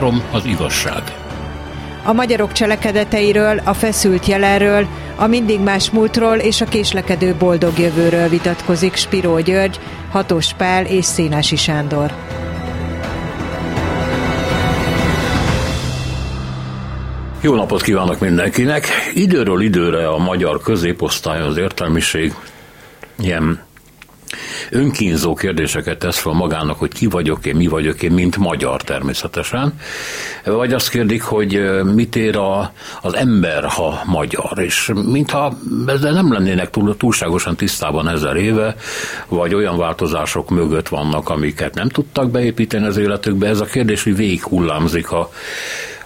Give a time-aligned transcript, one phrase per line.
[0.00, 1.02] Három az igazság.
[2.04, 8.28] A magyarok cselekedeteiről, a feszült jelenről, a mindig más múltról és a késlekedő boldog jövőről
[8.28, 9.80] vitatkozik Spiró György,
[10.10, 12.12] Hatos Pál és Szénási Sándor.
[17.40, 18.86] Jó napot kívánok mindenkinek!
[19.14, 22.34] Időről időre a magyar középosztály az értelmiség
[23.18, 23.60] ilyen
[24.70, 29.72] önkínzó kérdéseket tesz fel magának, hogy ki vagyok én, mi vagyok én, mint magyar természetesen.
[30.44, 36.32] Vagy azt kérdik, hogy mit ér a, az ember, ha magyar, és mintha ezzel nem
[36.32, 38.74] lennének túl, túlságosan tisztában ezer éve,
[39.28, 43.48] vagy olyan változások mögött vannak, amiket nem tudtak beépíteni az életükbe.
[43.48, 45.30] Ez a kérdés, hogy végig hullámzik a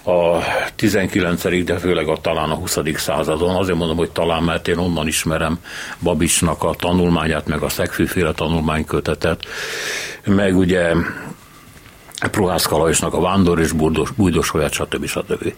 [0.05, 0.43] a
[0.75, 1.63] 19.
[1.63, 2.77] de főleg a talán a 20.
[2.95, 3.55] századon.
[3.55, 5.59] Azért mondom, hogy talán, mert én onnan ismerem
[6.03, 9.45] Babicsnak a tanulmányát, meg a szegfűféle tanulmánykötetet,
[10.25, 10.93] meg ugye
[12.21, 15.05] Prohász Kalajosnak a Vándor és Bújdos, Bújdos stb.
[15.05, 15.53] stb.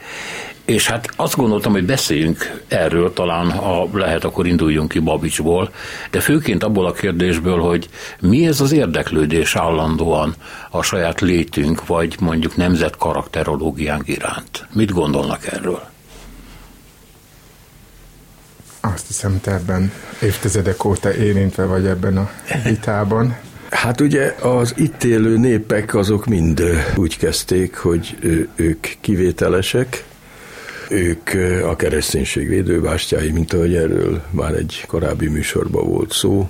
[0.65, 5.71] És hát azt gondoltam, hogy beszéljünk erről, talán ha lehet, akkor induljunk ki Babicsból,
[6.11, 10.35] de főként abból a kérdésből, hogy mi ez az érdeklődés állandóan
[10.69, 14.67] a saját létünk, vagy mondjuk nemzet karakterológiánk iránt.
[14.73, 15.81] Mit gondolnak erről?
[18.81, 19.91] Azt hiszem, te ebben
[20.21, 22.29] évtizedek óta érintve vagy ebben a
[22.63, 23.37] vitában.
[23.69, 26.63] Hát ugye az itt élő népek azok mind
[26.95, 28.17] úgy kezdték, hogy
[28.55, 30.03] ők kivételesek,
[30.89, 31.29] ők
[31.63, 36.49] a kereszténység védőbástyái, mint ahogy erről már egy korábbi műsorban volt szó,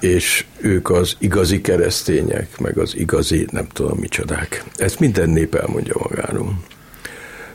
[0.00, 4.64] és ők az igazi keresztények, meg az igazi nem tudom micsodák.
[4.76, 6.58] Ezt minden nép elmondja magáról.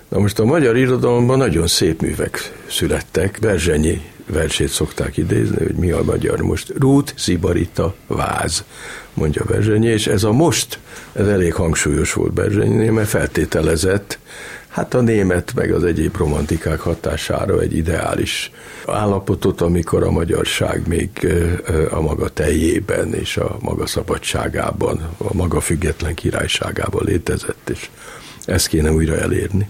[0.10, 3.38] Na most a magyar irodalomban nagyon szép művek születtek.
[3.42, 6.74] Berzsenyi versét szokták idézni, hogy mi a magyar most.
[6.80, 8.64] Rút, Szibarita, Váz,
[9.14, 10.80] mondja Berzsenyi, és ez a most,
[11.14, 14.20] ez elég hangsúlyos volt Berzsenyinél, mert feltételezett,
[14.68, 18.52] hát a német meg az egyéb romantikák hatására egy ideális
[18.86, 21.10] állapotot, amikor a magyarság még
[21.90, 27.90] a maga teljében és a maga szabadságában, a maga független királyságában létezett, és
[28.46, 29.70] ezt kéne újra elérni.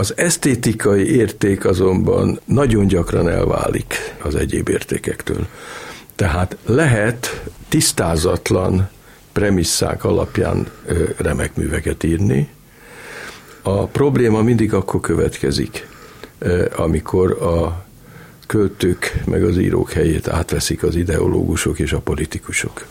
[0.00, 5.46] Az esztétikai érték azonban nagyon gyakran elválik az egyéb értékektől.
[6.14, 8.88] Tehát lehet tisztázatlan
[9.32, 10.70] premisszák alapján
[11.16, 12.48] remek műveket írni.
[13.62, 15.88] A probléma mindig akkor következik,
[16.76, 17.84] amikor a
[18.46, 22.86] költők meg az írók helyét átveszik az ideológusok és a politikusok.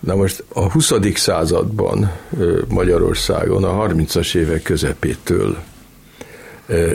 [0.00, 0.92] Na most a 20.
[1.14, 2.12] században
[2.68, 5.58] Magyarországon a 30-as évek közepétől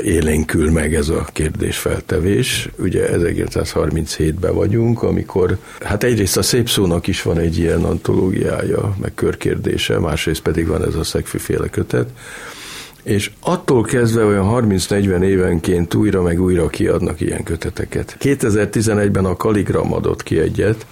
[0.03, 2.69] élénkül meg ez a kérdésfeltevés.
[2.77, 9.11] Ugye 1937-ben vagyunk, amikor, hát egyrészt a szép szónak is van egy ilyen antológiája, meg
[9.15, 12.09] körkérdése, másrészt pedig van ez a szegfűféle kötet,
[13.03, 18.17] és attól kezdve olyan 30-40 évenként újra meg újra kiadnak ilyen köteteket.
[18.19, 20.85] 2011-ben a Kaligram adott ki egyet,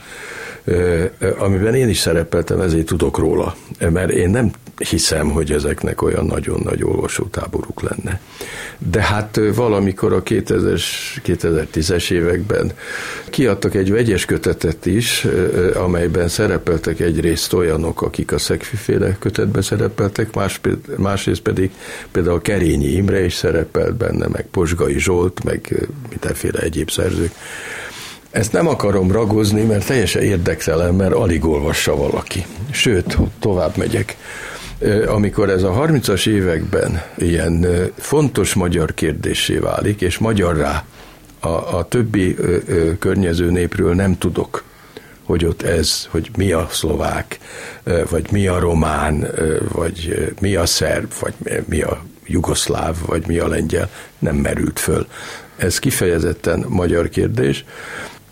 [1.37, 6.61] amiben én is szerepeltem, ezért tudok róla, mert én nem hiszem, hogy ezeknek olyan nagyon
[6.63, 8.21] nagy olvasótáboruk lenne.
[8.77, 10.79] De hát valamikor a 2000
[11.25, 12.71] 2010-es években
[13.29, 15.27] kiadtak egy vegyes kötetet is,
[15.73, 20.61] amelyben szerepeltek egyrészt olyanok, akik a szegfűféle kötetben szerepeltek, más,
[20.97, 21.71] másrészt pedig
[22.11, 27.31] például Kerényi Imre is szerepelt benne, meg Posgai Zsolt, meg mindenféle egyéb szerzők.
[28.31, 32.45] Ezt nem akarom ragozni, mert teljesen érdektelen, mert alig olvassa valaki.
[32.71, 34.17] Sőt, tovább megyek
[35.07, 37.67] amikor ez a 30-as években ilyen
[37.97, 40.85] fontos magyar kérdésé válik, és magyarrá
[41.39, 44.63] a, a többi ö, ö, környező népről nem tudok,
[45.23, 47.39] hogy ott ez, hogy mi a szlovák,
[48.09, 49.27] vagy mi a román,
[49.71, 51.33] vagy mi a szerb, vagy
[51.65, 53.89] mi a jugoszláv, vagy mi a lengyel,
[54.19, 55.07] nem merült föl.
[55.55, 57.65] Ez kifejezetten magyar kérdés.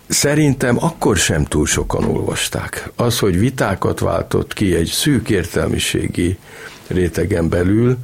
[0.07, 2.89] Szerintem akkor sem túl sokan olvasták.
[2.95, 6.37] Az, hogy vitákat váltott ki egy szűk értelmiségi
[6.87, 7.97] rétegen belül,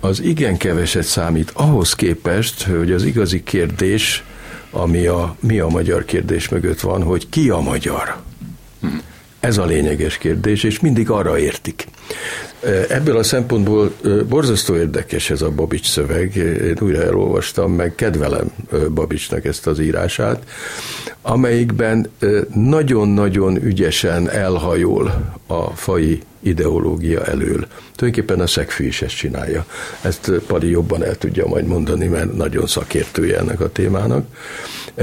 [0.00, 4.24] az igen keveset számít ahhoz képest, hogy az igazi kérdés,
[4.70, 8.16] ami a mi a magyar kérdés mögött van, hogy ki a magyar.
[9.40, 11.86] Ez a lényeges kérdés, és mindig arra értik.
[12.88, 13.92] Ebből a szempontból
[14.28, 16.34] borzasztó érdekes ez a Babics szöveg.
[16.36, 18.50] Én újra elolvastam, meg kedvelem
[18.94, 20.42] Babicsnak ezt az írását,
[21.22, 22.10] amelyikben
[22.54, 27.66] nagyon-nagyon ügyesen elhajol a fai ideológia elől.
[27.96, 29.64] Tulajdonképpen a szegfű is ezt csinálja.
[30.02, 34.26] Ezt Pali jobban el tudja majd mondani, mert nagyon szakértője ennek a témának.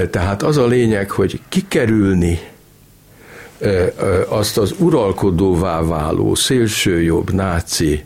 [0.10, 2.40] Tehát az a lényeg, hogy kikerülni
[4.28, 8.04] azt az uralkodóvá váló szélsőjobb náci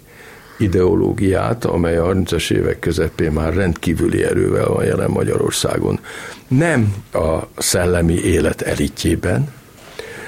[0.58, 6.00] ideológiát, amely a 30-as évek közepén már rendkívüli erővel van jelen Magyarországon.
[6.48, 9.54] Nem a szellemi élet elitjében,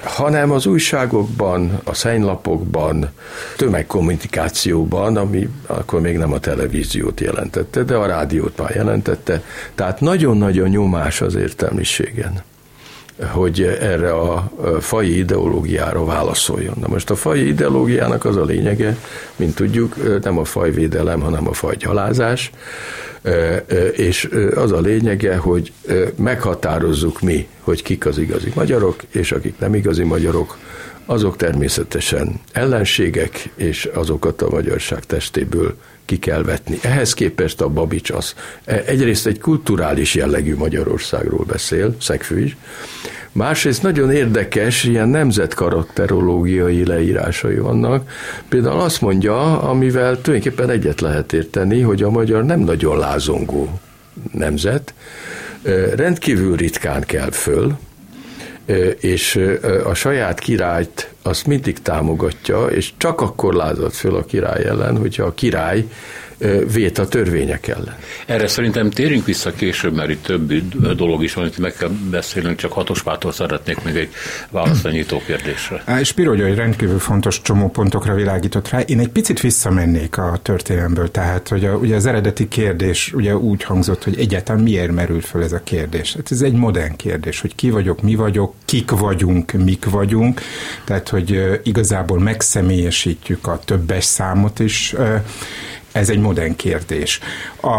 [0.03, 3.09] hanem az újságokban, a szennylapokban,
[3.57, 9.43] tömegkommunikációban, ami akkor még nem a televíziót jelentette, de a rádiót már jelentette,
[9.75, 12.43] tehát nagyon nagy a nyomás az értelmiségen
[13.27, 16.75] hogy erre a fai ideológiára válaszoljon.
[16.79, 18.97] Na most a fai ideológiának az a lényege,
[19.35, 22.51] mint tudjuk, nem a fajvédelem, hanem a fajgyalázás,
[23.91, 25.71] és az a lényege, hogy
[26.15, 30.57] meghatározzuk mi, hogy kik az igazi magyarok, és akik nem igazi magyarok,
[31.05, 35.75] azok természetesen ellenségek, és azokat a magyarság testéből
[36.11, 36.77] ki kell vetni.
[36.81, 38.35] Ehhez képest a Babics az
[38.65, 42.57] e, egyrészt egy kulturális jellegű Magyarországról beszél, Szegfű is,
[43.31, 48.09] másrészt nagyon érdekes, ilyen nemzetkarakterológiai leírásai vannak.
[48.49, 53.79] Például azt mondja, amivel tulajdonképpen egyet lehet érteni, hogy a magyar nem nagyon lázongó
[54.31, 54.93] nemzet,
[55.63, 57.77] e, rendkívül ritkán kell föl,
[58.99, 59.39] és
[59.85, 65.23] a saját királyt azt mindig támogatja, és csak akkor lázad föl a király ellen, hogyha
[65.23, 65.87] a király
[66.73, 67.95] vét a törvények ellen.
[68.25, 70.53] Erre szerintem térünk vissza később, mert itt több
[70.95, 74.09] dolog is van, itt meg kell beszélnünk, csak Hatos Pától szeretnék még egy
[74.49, 75.83] választanyító kérdésre.
[76.03, 78.79] Spiro egy rendkívül fontos csomópontokra világított rá.
[78.79, 83.63] Én egy picit visszamennék a történelemből, tehát hogy a, ugye az eredeti kérdés ugye úgy
[83.63, 86.13] hangzott, hogy egyáltalán miért merül föl ez a kérdés.
[86.13, 90.41] Hát ez egy modern kérdés, hogy ki vagyok, mi vagyok, kik vagyunk, mik vagyunk,
[90.83, 94.95] tehát hogy igazából megszemélyesítjük a többes számot is,
[95.91, 97.19] ez egy modern kérdés.
[97.61, 97.77] A,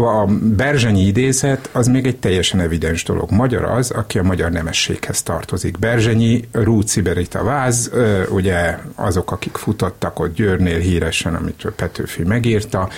[0.00, 3.30] a Berzsenyi idézet az még egy teljesen evidens dolog.
[3.30, 5.78] Magyar az, aki a magyar nemességhez tartozik.
[5.78, 7.90] Berzsenyi, Rúci Berita Váz,
[8.28, 12.88] ugye azok, akik futottak ott Győrnél híresen, amit Petőfi megírta,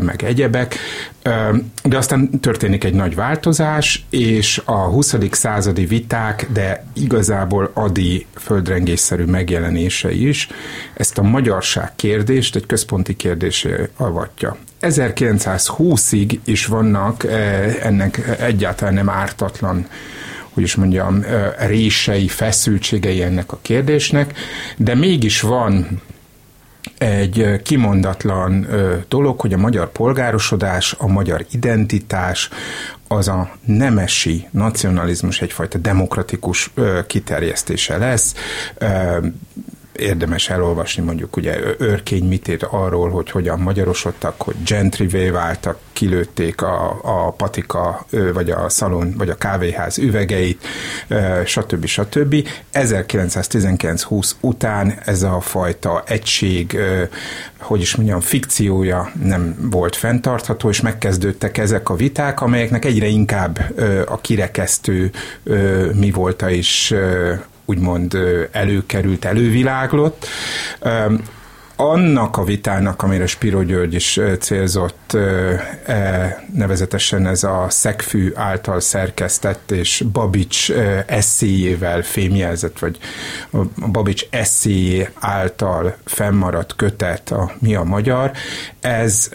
[0.00, 0.76] meg egyebek.
[1.82, 5.14] De aztán történik egy nagy változás, és a 20.
[5.30, 10.48] századi viták, de igazából adi földrengésszerű megjelenése is
[10.94, 13.16] ezt a magyarság kérdést egy központi
[13.66, 14.56] kérdésé avatja.
[14.80, 17.24] 1920-ig is vannak
[17.82, 19.86] ennek egyáltalán nem ártatlan
[20.52, 21.24] hogy is mondjam,
[21.58, 24.38] rései, feszültségei ennek a kérdésnek,
[24.76, 26.02] de mégis van
[26.98, 28.66] egy kimondatlan
[29.08, 32.48] dolog, hogy a magyar polgárosodás, a magyar identitás,
[33.08, 36.72] az a nemesi nacionalizmus egyfajta demokratikus
[37.06, 38.34] kiterjesztése lesz
[39.98, 46.62] érdemes elolvasni mondjuk ugye Örkény mit ír arról, hogy hogyan magyarosodtak, hogy gentryvé váltak, kilőtték
[46.62, 50.66] a, a patika, vagy a szalon, vagy a kávéház üvegeit,
[51.44, 51.86] stb.
[51.86, 52.48] stb.
[52.72, 56.78] 1919-20 után ez a fajta egység,
[57.60, 63.74] hogy is mondjam, fikciója nem volt fenntartható, és megkezdődtek ezek a viták, amelyeknek egyre inkább
[64.06, 65.10] a kirekesztő
[65.94, 66.94] mi volta is
[67.66, 68.16] úgymond
[68.52, 70.26] előkerült, előviláglott
[71.76, 75.12] annak a vitának, amire Spiro György is célzott,
[75.86, 80.72] e, nevezetesen ez a Szegfű által szerkesztett és Babics
[81.06, 82.98] eszéjével fémjelzett, vagy
[83.50, 88.30] a Babics eszéjé által fennmaradt kötet, a Mi a Magyar,
[88.80, 89.30] ez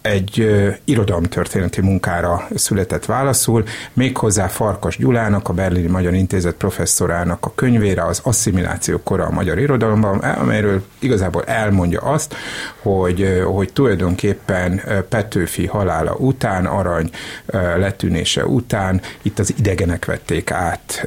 [0.00, 0.46] egy
[0.84, 8.20] irodalomtörténeti munkára született válaszul, méghozzá Farkas Gyulának, a Berlini Magyar Intézet professzorának a könyvére, az
[8.22, 12.34] Asszimiláció kora a magyar irodalomban, amelyről igazából el elmondja azt,
[12.82, 17.10] hogy, hogy tulajdonképpen Petőfi halála után, arany
[17.76, 21.06] letűnése után itt az idegenek vették át,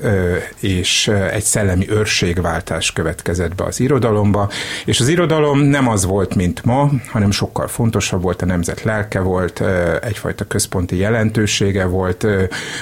[0.60, 4.50] és egy szellemi őrségváltás következett be az irodalomba,
[4.86, 9.20] és az irodalom nem az volt, mint ma, hanem sokkal fontosabb volt, a nemzet lelke
[9.20, 9.64] volt,
[10.02, 12.24] egyfajta központi jelentősége volt,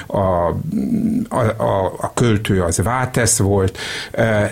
[0.06, 0.18] a,
[1.28, 3.78] a, a, a költő az Vátesz volt,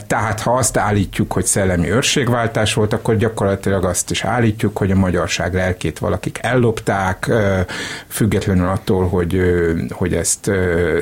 [0.06, 4.96] tehát ha azt állítjuk, hogy szellemi őrségváltás volt, akkor gyakorlatilag azt is állítjuk, hogy a
[4.96, 7.30] magyarság lelkét valakik ellopták,
[8.08, 9.40] függetlenül attól, hogy,
[9.90, 10.50] hogy ezt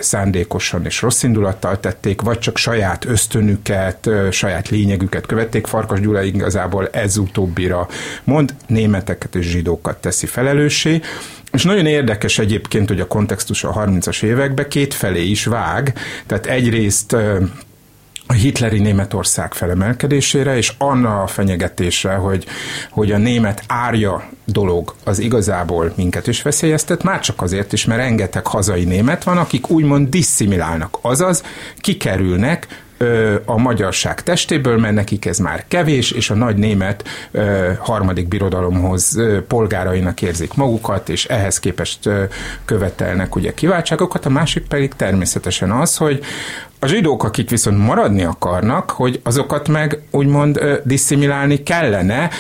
[0.01, 5.67] szándékosan és rossz indulattal tették, vagy csak saját ösztönüket, saját lényegüket követték.
[5.67, 7.89] Farkas Gyula igazából ez utóbbira
[8.25, 11.01] mond, németeket és zsidókat teszi felelőssé.
[11.53, 15.95] És nagyon érdekes egyébként, hogy a kontextus a 30-as években két felé is vág,
[16.27, 17.17] tehát egyrészt
[18.31, 22.47] a hitleri Németország felemelkedésére, és anna a fenyegetésre, hogy,
[22.91, 28.01] hogy a német árja dolog az igazából minket is veszélyeztet, már csak azért is, mert
[28.01, 31.43] rengeteg hazai német van, akik úgymond disszimilálnak, azaz
[31.77, 32.67] kikerülnek
[33.45, 37.05] a magyarság testéből, mert nekik ez már kevés, és a nagy német
[37.79, 42.09] harmadik birodalomhoz polgárainak érzik magukat, és ehhez képest
[42.65, 46.25] követelnek ugye kiváltságokat, a másik pedig természetesen az, hogy
[46.83, 52.31] a zsidók, akik viszont maradni akarnak, hogy azokat meg úgymond diszimilálni kellene,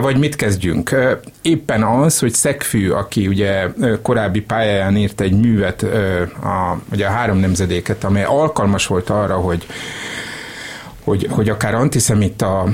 [0.00, 0.94] vagy mit kezdjünk?
[1.42, 3.66] Éppen az, hogy Szegfű, aki ugye
[4.02, 5.82] korábbi pályáján írt egy művet,
[6.42, 9.66] a, ugye a három nemzedéket, amely alkalmas volt arra, hogy
[11.04, 12.68] hogy, hogy akár antiszemita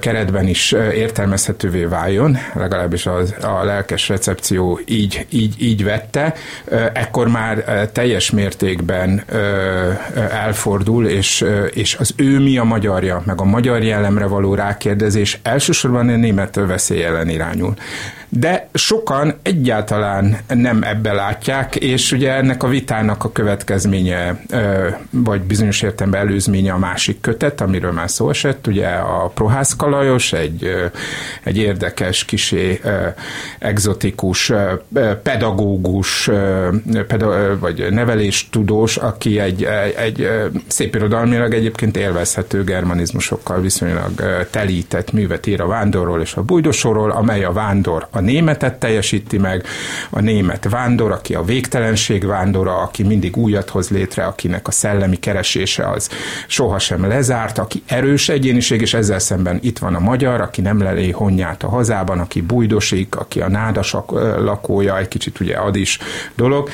[0.00, 6.34] keretben is értelmezhetővé váljon, legalábbis az, a lelkes recepció így, így, így vette,
[6.92, 9.24] ekkor már teljes mértékben
[10.30, 16.08] elfordul, és, és az ő mi a magyarja, meg a magyar jellemre való rákérdezés elsősorban
[16.08, 17.74] a német veszély ellen irányul
[18.38, 24.40] de sokan egyáltalán nem ebbe látják, és ugye ennek a vitának a következménye,
[25.10, 30.32] vagy bizonyos értelemben előzménye a másik kötet, amiről már szó esett, ugye a Prohász Kalajos,
[30.32, 30.74] egy,
[31.42, 32.80] egy érdekes, kisé
[33.58, 34.52] egzotikus
[35.22, 36.30] pedagógus,
[37.58, 39.64] vagy neveléstudós, aki egy,
[39.96, 40.28] egy
[40.66, 44.10] szép irodalmilag egyébként élvezhető germanizmusokkal viszonylag
[44.50, 49.66] telített művet ír a vándorról és a bújdosóról, amely a vándor a németet teljesíti meg,
[50.10, 55.16] a német vándor, aki a végtelenség vándora, aki mindig újat hoz létre, akinek a szellemi
[55.16, 56.08] keresése az
[56.46, 61.10] sohasem lezárt, aki erős egyéniség, és ezzel szemben itt van a magyar, aki nem lelé
[61.10, 65.98] honját a hazában, aki bújdosik, aki a nádasak lakója, egy kicsit ugye ad is
[66.34, 66.68] dolog.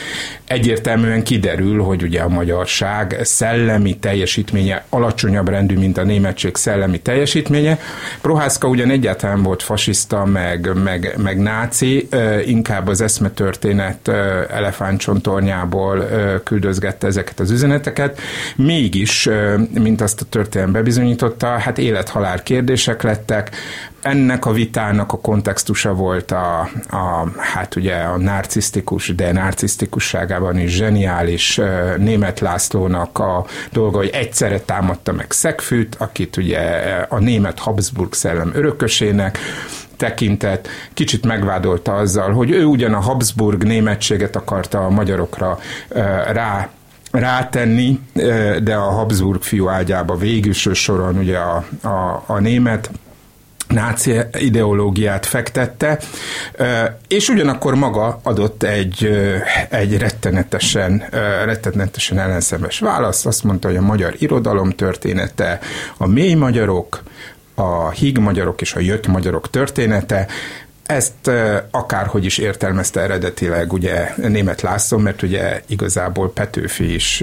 [0.50, 7.78] Egyértelműen kiderül, hogy ugye a magyarság szellemi teljesítménye alacsonyabb rendű, mint a németség szellemi teljesítménye.
[8.20, 12.08] Prohászka ugyan egyáltalán volt fasiszta, meg, meg, meg náci,
[12.44, 14.08] inkább az eszmetörténet
[14.50, 16.08] elefántcsontornyából
[16.44, 18.20] küldözgette ezeket az üzeneteket.
[18.56, 19.28] Mégis,
[19.74, 23.50] mint azt a történet bebizonyította, hát élet-halál kérdések lettek,
[24.02, 30.70] ennek a vitának a kontextusa volt a, a hát ugye a narcisztikus, de narcisztikusságában is
[30.70, 31.60] zseniális
[31.96, 36.60] német Lászlónak a dolga, hogy egyszerre támadta meg Szegfűt, akit ugye
[37.08, 39.38] a német Habsburg szellem örökösének,
[39.96, 45.58] tekintett, kicsit megvádolta azzal, hogy ő ugyan a Habsburg németséget akarta a magyarokra
[46.32, 46.68] rá
[47.10, 48.00] rátenni,
[48.62, 52.90] de a Habsburg fiú ágyába végülső soron ugye a, a, a német
[53.70, 55.98] náci ideológiát fektette,
[57.08, 59.10] és ugyanakkor maga adott egy,
[59.68, 61.04] egy rettenetesen,
[61.44, 63.26] rettenetesen ellenszemes választ.
[63.26, 65.58] Azt mondta, hogy a magyar irodalom története,
[65.96, 67.02] a mély magyarok,
[67.54, 70.26] a híg magyarok és a jött magyarok története,
[70.90, 71.30] ezt
[71.70, 77.22] akárhogy is értelmezte eredetileg ugye német László, mert ugye igazából Petőfi is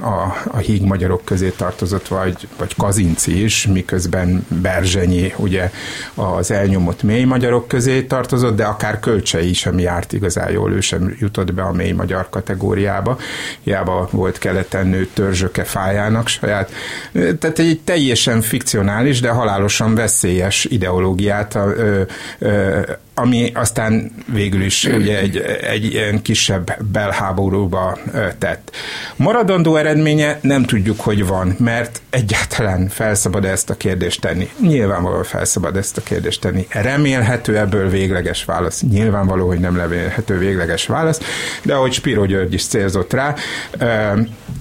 [0.00, 5.70] a, a híg magyarok közé tartozott, vagy, vagy Kazinci is, miközben Berzsenyi ugye
[6.14, 10.80] az elnyomott mély magyarok közé tartozott, de akár Kölcsei is, ami járt igazán jól, ő
[10.80, 13.18] sem jutott be a mély magyar kategóriába.
[13.62, 16.72] Hiába volt keleten nő törzsöke fájának saját.
[17.12, 22.02] Tehát egy teljesen fikcionális, de halálosan veszélyes ideológiát ö,
[22.38, 22.80] ö,
[23.14, 27.98] ami aztán végül is ugye egy, egy ilyen kisebb belháborúba
[28.38, 28.70] tett.
[29.16, 34.48] Maradandó eredménye nem tudjuk, hogy van, mert egyáltalán felszabad ezt a kérdést tenni.
[34.60, 36.66] Nyilvánvalóan felszabad ezt a kérdést tenni.
[36.70, 38.82] Remélhető ebből végleges válasz.
[38.82, 41.20] Nyilvánvaló, hogy nem remélhető végleges válasz,
[41.62, 43.34] de ahogy Spiro György is célzott rá,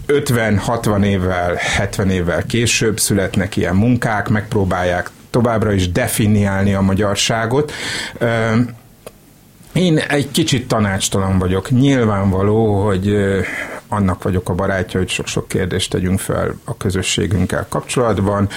[0.07, 7.71] 50-60 évvel, 70 évvel később születnek ilyen munkák, megpróbálják továbbra is definiálni a magyarságot.
[9.73, 11.69] Én egy kicsit tanácstalan vagyok.
[11.69, 13.15] Nyilvánvaló, hogy
[13.87, 18.49] annak vagyok a barátja, hogy sok-sok kérdést tegyünk fel a közösségünkkel kapcsolatban,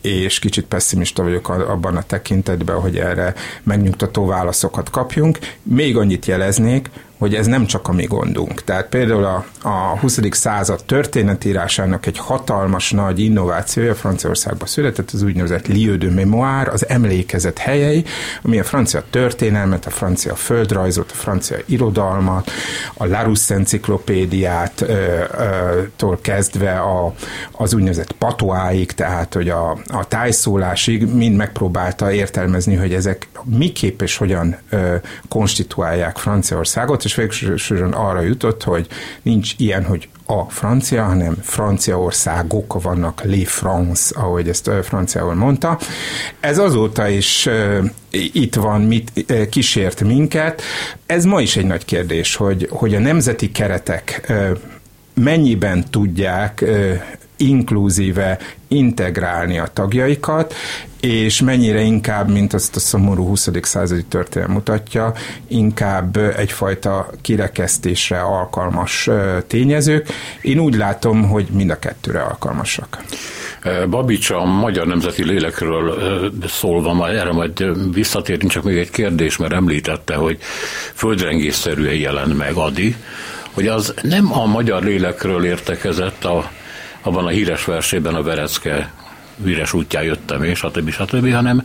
[0.00, 5.38] és kicsit pessimista vagyok abban a tekintetben, hogy erre megnyugtató válaszokat kapjunk.
[5.62, 6.90] Még annyit jeleznék,
[7.24, 8.64] hogy ez nem csak a mi gondunk.
[8.64, 10.18] Tehát például a, a 20.
[10.30, 17.58] század történetírásának egy hatalmas nagy innovációja Franciaországban született, az úgynevezett lieu de mémoire, az emlékezet
[17.58, 18.04] helyei,
[18.42, 22.50] ami a francia történelmet, a francia földrajzot, a francia irodalmat,
[22.94, 24.84] a Larousse enciklopédiát
[25.96, 27.14] tól kezdve a,
[27.52, 34.16] az úgynevezett patoáig, tehát hogy a, a tájszólásig mind megpróbálta értelmezni, hogy ezek miképp és
[34.16, 34.94] hogyan ö,
[35.28, 38.86] konstituálják Franciaországot, és végsősorban arra jutott, hogy
[39.22, 45.78] nincs ilyen, hogy a francia, hanem Franciaországok vannak, les France, ahogy ezt franciául mondta.
[46.40, 47.48] Ez azóta is
[48.10, 50.62] itt van, mit kísért minket.
[51.06, 54.32] Ez ma is egy nagy kérdés, hogy, hogy a nemzeti keretek
[55.14, 56.64] mennyiben tudják
[57.36, 58.38] inkluzíve
[58.68, 60.54] integrálni a tagjaikat,
[61.00, 63.48] és mennyire inkább, mint azt a szomorú 20.
[63.62, 65.12] századi történelem mutatja,
[65.48, 69.10] inkább egyfajta kirekesztésre alkalmas
[69.46, 70.08] tényezők.
[70.42, 73.02] Én úgy látom, hogy mind a kettőre alkalmasak.
[73.90, 75.98] Babics a Magyar Nemzeti Lélekről
[76.46, 77.64] szólva, erre majd
[77.94, 80.38] visszatérünk, csak még egy kérdés, mert említette, hogy
[80.94, 82.96] földrengésszerűen jelent meg Adi,
[83.52, 86.50] hogy az nem a magyar lélekről értekezett a,
[87.04, 88.92] abban a híres versében a Verecke
[89.42, 90.90] üres útján jöttem, és stb.
[90.90, 91.62] stb., hanem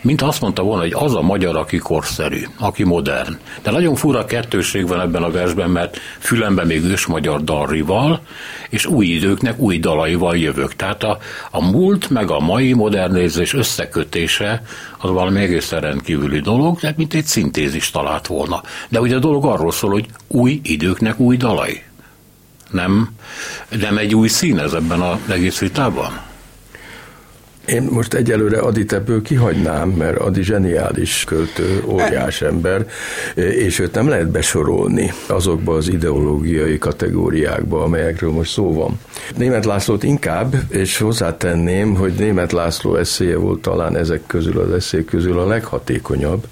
[0.00, 3.38] mint azt mondta volna, hogy az a magyar, aki korszerű, aki modern.
[3.62, 8.20] De nagyon fura kettőség van ebben a versben, mert fülemben még ős magyar dalrival,
[8.68, 10.76] és új időknek új dalaival jövök.
[10.76, 11.18] Tehát a,
[11.50, 14.62] a múlt meg a mai modernizés összekötése
[14.98, 18.62] az valami egészen rendkívüli dolog, tehát mint egy szintézis talált volna.
[18.88, 21.82] De ugye a dolog arról szól, hogy új időknek új dalai.
[22.72, 23.08] Nem,
[23.68, 26.31] nem egy új szín ez ebben az egész vitában?
[27.66, 32.86] Én most egyelőre Adit ebből kihagynám, mert Adi zseniális költő, óriás ember,
[33.34, 39.00] és őt nem lehet besorolni azokba az ideológiai kategóriákba, amelyekről most szó van.
[39.36, 45.04] Német Lászlót inkább, és hozzátenném, hogy Német László eszéje volt talán ezek közül az eszék
[45.04, 46.46] közül a leghatékonyabb,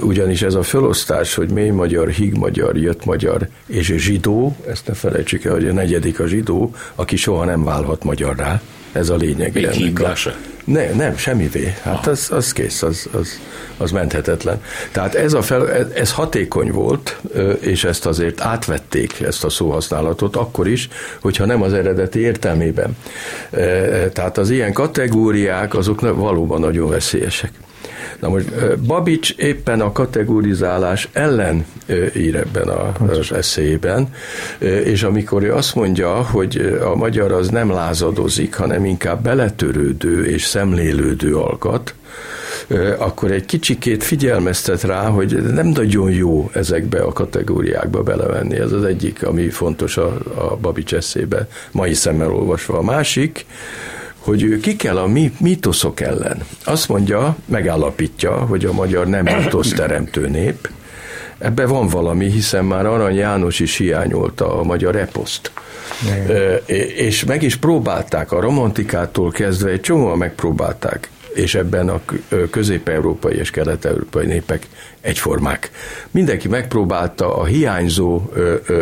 [0.00, 4.94] ugyanis ez a felosztás, hogy mély magyar, híg magyar, jött magyar és zsidó, ezt ne
[4.94, 8.60] felejtsük el, hogy a negyedik a zsidó, aki soha nem válhat magyarrá,
[8.94, 9.54] ez a lényeg.
[9.54, 10.34] Még hígása?
[10.64, 11.74] Ne, nem, semmivé.
[11.82, 13.40] Hát az, az kész, az, az,
[13.76, 14.62] az menthetetlen.
[14.92, 17.20] Tehát ez, a fel, ez hatékony volt,
[17.60, 20.88] és ezt azért átvették, ezt a szóhasználatot, akkor is,
[21.20, 22.96] hogyha nem az eredeti értelmében.
[24.12, 27.52] Tehát az ilyen kategóriák, azok valóban nagyon veszélyesek.
[28.20, 31.64] Na most Babics éppen a kategorizálás ellen
[32.16, 34.08] ír ebben az eszélyben,
[34.84, 40.44] és amikor ő azt mondja, hogy a magyar az nem lázadozik, hanem inkább beletörődő és
[40.44, 41.94] szemlélődő alkat,
[42.98, 48.58] akkor egy kicsikét figyelmeztet rá, hogy nem nagyon jó ezekbe a kategóriákba belevenni.
[48.58, 52.78] Ez az egyik, ami fontos a, a Babics eszébe, mai szemmel olvasva.
[52.78, 53.46] A másik,
[54.24, 55.08] hogy ő ki kell a
[55.38, 56.42] mítoszok ellen.
[56.64, 60.68] Azt mondja, megállapítja, hogy a magyar nem mítosz teremtő nép.
[61.38, 65.50] Ebben van valami, hiszen már Arany János is hiányolta a magyar eposzt.
[66.28, 66.54] E,
[66.96, 72.00] és meg is próbálták, a romantikától kezdve egy csomóan megpróbálták, és ebben a
[72.50, 74.66] közép-európai és kelet-európai népek
[75.00, 75.70] egyformák.
[76.10, 78.22] Mindenki megpróbálta a hiányzó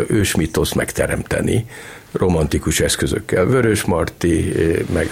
[0.07, 1.65] ősmitoszt megteremteni,
[2.13, 3.45] romantikus eszközökkel.
[3.45, 5.07] Vörös Marti, eh, meg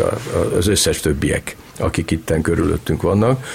[0.58, 3.45] az összes többiek akik itten körülöttünk vannak,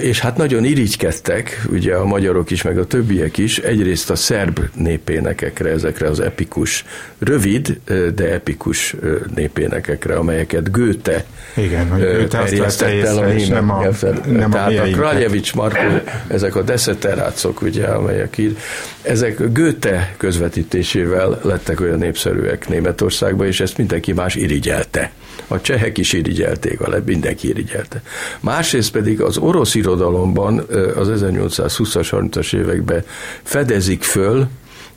[0.00, 4.60] és hát nagyon irigykedtek, ugye a magyarok is, meg a többiek is, egyrészt a szerb
[4.74, 6.84] népénekekre, ezekre az epikus,
[7.18, 7.80] rövid,
[8.14, 8.96] de epikus
[9.34, 11.24] népénekekre, amelyeket Goethe
[11.56, 13.82] igen, hogy Goethe azt el a német nem a,
[14.26, 15.86] nem Tehát a, a Kraljevics Marko,
[16.26, 18.58] ezek a deszeterácok, ugye, amelyek így,
[19.02, 25.10] ezek Goethe közvetítésével lettek olyan népszerűek Németországban, és ezt mindenki más irigyelte.
[25.48, 28.02] A csehek is irigyelték, a mindenki irigyelte.
[28.40, 30.58] Másrészt pedig az orosz irodalomban
[30.96, 33.04] az 1820-as, 30-as években
[33.42, 34.48] fedezik föl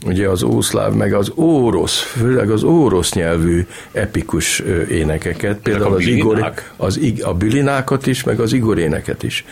[0.06, 6.54] ugye az ószláv, meg az órosz, főleg az órosz nyelvű epikus énekeket, például az, igor,
[6.78, 9.46] az a bülinákat is, meg az igor éneket is.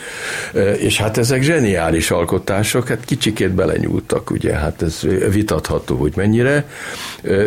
[0.77, 4.99] És hát ezek zseniális alkotások, hát kicsikét belenyúltak, ugye, hát ez
[5.31, 6.67] vitatható, hogy mennyire,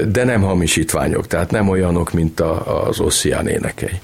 [0.09, 2.41] de nem hamisítványok, tehát nem olyanok, mint
[2.87, 4.01] az osszián énekei.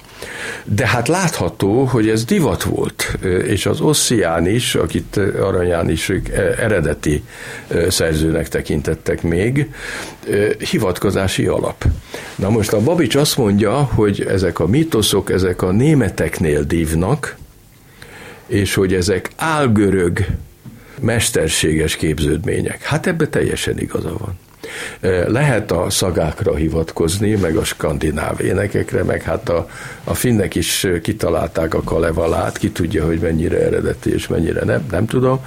[0.63, 6.11] De hát látható, hogy ez divat volt, és az Osszián is, akit Aranyán is
[6.57, 7.23] eredeti
[7.87, 9.69] szerzőnek tekintettek még,
[10.69, 11.85] hivatkozási alap.
[12.35, 17.35] Na most a Babics azt mondja, hogy ezek a mitoszok, ezek a németeknél divnak,
[18.47, 20.25] és hogy ezek álgörög
[20.99, 22.83] mesterséges képződmények.
[22.83, 24.39] Hát ebbe teljesen igaza van.
[25.27, 29.69] Lehet a szagákra hivatkozni, meg a skandináv énekekre, meg hát a,
[30.03, 35.05] a finnek is kitalálták a kalevalát, ki tudja, hogy mennyire eredeti és mennyire nem, nem
[35.05, 35.39] tudom,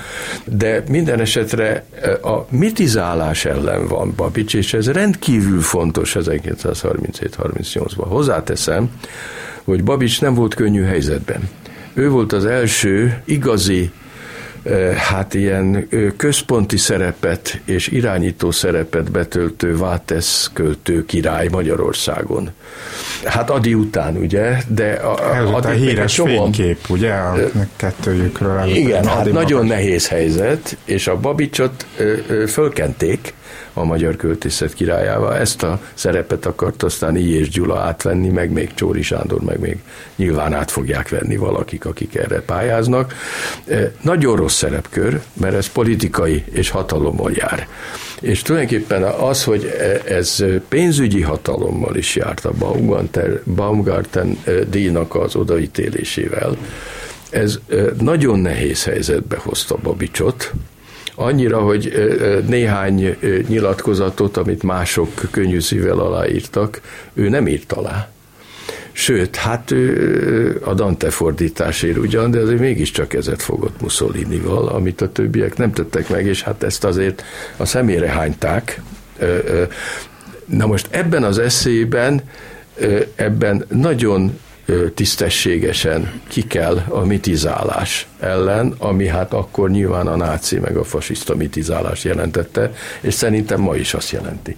[0.44, 1.84] de minden esetre
[2.22, 8.06] a mitizálás ellen van Babics, és ez rendkívül fontos 1937-38-ban.
[8.08, 8.90] Hozzáteszem,
[9.64, 11.48] hogy Babics nem volt könnyű helyzetben.
[11.94, 13.90] Ő volt az első igazi
[14.96, 22.50] hát ilyen központi szerepet és irányító szerepet betöltő Vátesz költő király Magyarországon.
[23.24, 27.34] Hát Adi után, ugye, de a, Ez Adi a híres fénykép, ugye, a
[27.76, 28.64] kettőjükről.
[28.66, 31.86] Igen, hát nagyon nehéz helyzet, és a Babicsot
[32.48, 33.34] fölkenték,
[33.74, 35.36] a magyar költészet királyával.
[35.36, 37.38] Ezt a szerepet akart aztán I.
[37.38, 39.78] és Gyula átvenni, meg még Csóri Sándor, meg még
[40.16, 43.14] nyilván át fogják venni valakik, akik erre pályáznak.
[44.00, 47.68] Nagyon rossz szerepkör, mert ez politikai és hatalommal jár.
[48.20, 49.72] És tulajdonképpen az, hogy
[50.08, 54.38] ez pénzügyi hatalommal is járt a Baumgarten, Baumgarten
[54.70, 56.56] díjnak az odaítélésével,
[57.30, 57.58] ez
[58.00, 60.52] nagyon nehéz helyzetbe hozta Babicsot,
[61.14, 61.92] annyira, hogy
[62.46, 63.16] néhány
[63.48, 66.80] nyilatkozatot, amit mások könnyű szívvel aláírtak,
[67.14, 68.08] ő nem írt alá.
[68.92, 75.12] Sőt, hát ő a Dante fordításért ugyan, de azért mégiscsak ezet fogott Mussolinival, amit a
[75.12, 77.24] többiek nem tettek meg, és hát ezt azért
[77.56, 78.80] a szemére hányták.
[80.46, 82.22] Na most ebben az eszében,
[83.14, 84.38] ebben nagyon
[84.94, 91.34] tisztességesen ki kell a mitizálás ellen, ami hát akkor nyilván a náci meg a fasiszta
[91.34, 94.56] mitizálás jelentette, és szerintem ma is azt jelenti.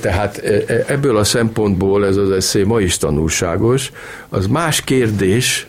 [0.00, 0.38] Tehát
[0.86, 3.92] ebből a szempontból ez az eszé ma is tanulságos.
[4.28, 5.66] Az más kérdés,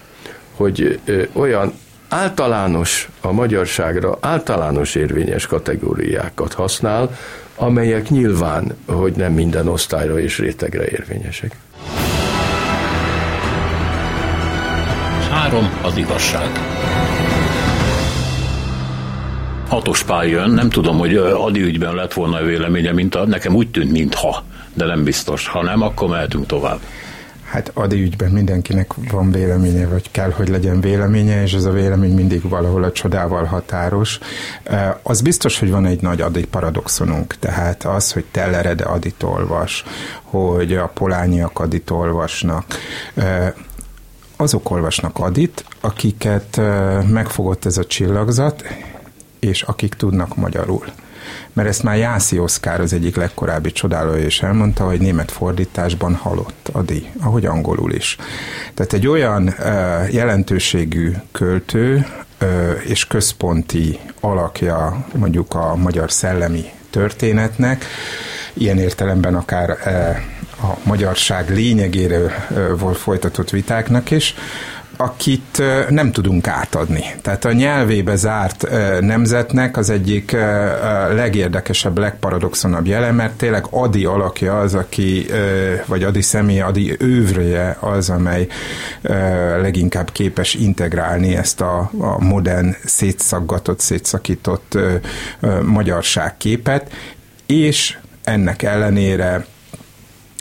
[0.56, 1.00] hogy
[1.34, 1.74] olyan
[2.10, 7.18] általános a magyarságra általános érvényes kategóriákat használ,
[7.56, 11.56] amelyek nyilván, hogy nem minden osztályra és rétegre érvényesek.
[15.48, 16.50] Három az igazság.
[19.68, 23.72] Hatos pál jön, nem tudom, hogy Adi ügyben lett volna véleménye, mint a, nekem úgy
[23.72, 25.48] tűnt, mintha, de nem biztos.
[25.48, 26.80] Ha nem, akkor mehetünk tovább.
[27.44, 32.14] Hát Adi ügyben mindenkinek van véleménye, vagy kell, hogy legyen véleménye, és ez a vélemény
[32.14, 34.20] mindig valahol a csodával határos.
[35.04, 39.84] Az biztos, hogy van egy nagy Adi paradoxonunk, tehát az, hogy Tellerede Adit olvas,
[40.24, 42.66] hogy a polányiak Adit olvasnak,
[44.38, 46.62] azok olvasnak Adit, akiket
[47.08, 48.64] megfogott ez a csillagzat,
[49.40, 50.86] és akik tudnak magyarul.
[51.54, 56.70] Mert ezt már Jászi Oszkár az egyik legkorábbi csodálója is elmondta, hogy német fordításban halott
[56.72, 58.18] Adi, ahogy angolul is.
[58.74, 59.56] Tehát egy olyan
[60.12, 62.06] jelentőségű költő
[62.84, 67.86] és központi alakja mondjuk a magyar szellemi történetnek,
[68.54, 69.78] ilyen értelemben akár
[70.62, 72.32] a magyarság lényegéről
[72.78, 74.36] volt folytatott vitáknak is,
[74.98, 77.04] akit nem tudunk átadni.
[77.22, 78.68] Tehát a nyelvébe zárt
[79.00, 80.32] nemzetnek az egyik
[81.12, 85.26] legérdekesebb, legparadoxonabb jele, mert tényleg Adi alakja az, aki,
[85.86, 88.48] vagy Adi személy, Adi övreje az, amely
[89.62, 94.78] leginkább képes integrálni ezt a, a modern, szétszaggatott, szétszakított
[95.64, 96.92] magyarságképet,
[97.46, 99.46] és ennek ellenére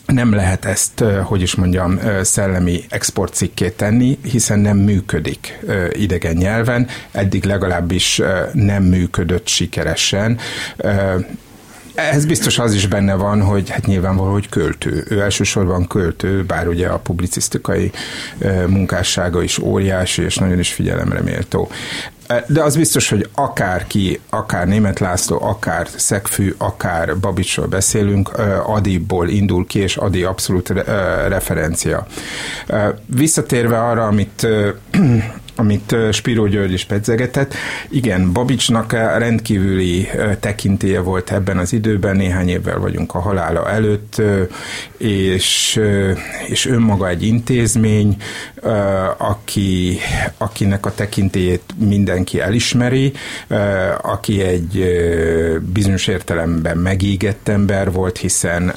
[0.06, 5.58] nem lehet ezt, hogy is mondjam, szellemi exportcikkét tenni, hiszen nem működik
[5.92, 10.38] idegen nyelven, eddig legalábbis nem működött sikeresen.
[11.94, 15.04] Ez biztos az is benne van, hogy hát nyilvánvaló, hogy költő.
[15.08, 17.90] Ő elsősorban költő, bár ugye a publicisztikai
[18.66, 21.70] munkássága is óriási, és nagyon is figyelemre méltó.
[22.46, 28.30] De az biztos, hogy akárki, akár Német László, akár Szegfű, akár Babicsról beszélünk,
[28.66, 30.68] Adiból indul ki, és Adi abszolút
[31.28, 32.06] referencia.
[33.06, 34.46] Visszatérve arra, amit
[35.56, 37.54] amit Spiró György is pedzegetett.
[37.88, 40.08] Igen, Babicsnak rendkívüli
[40.40, 44.22] tekintélye volt ebben az időben, néhány évvel vagyunk a halála előtt,
[44.96, 45.80] és,
[46.46, 48.16] és önmaga egy intézmény,
[49.16, 49.98] aki,
[50.36, 53.12] akinek a tekintélyét mindenki elismeri,
[54.02, 54.84] aki egy
[55.72, 58.68] bizonyos értelemben megégett ember volt, hiszen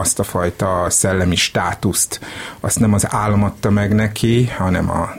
[0.00, 2.20] azt a fajta szellemi státuszt
[2.60, 5.14] azt nem az állam adta meg neki, hanem a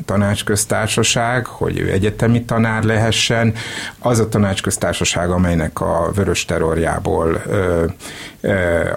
[1.00, 3.54] tanácsköztársaság, hogy ő egyetemi tanár lehessen.
[4.00, 7.44] Az a tanácsköztársaság, amelynek a vörös terrorjából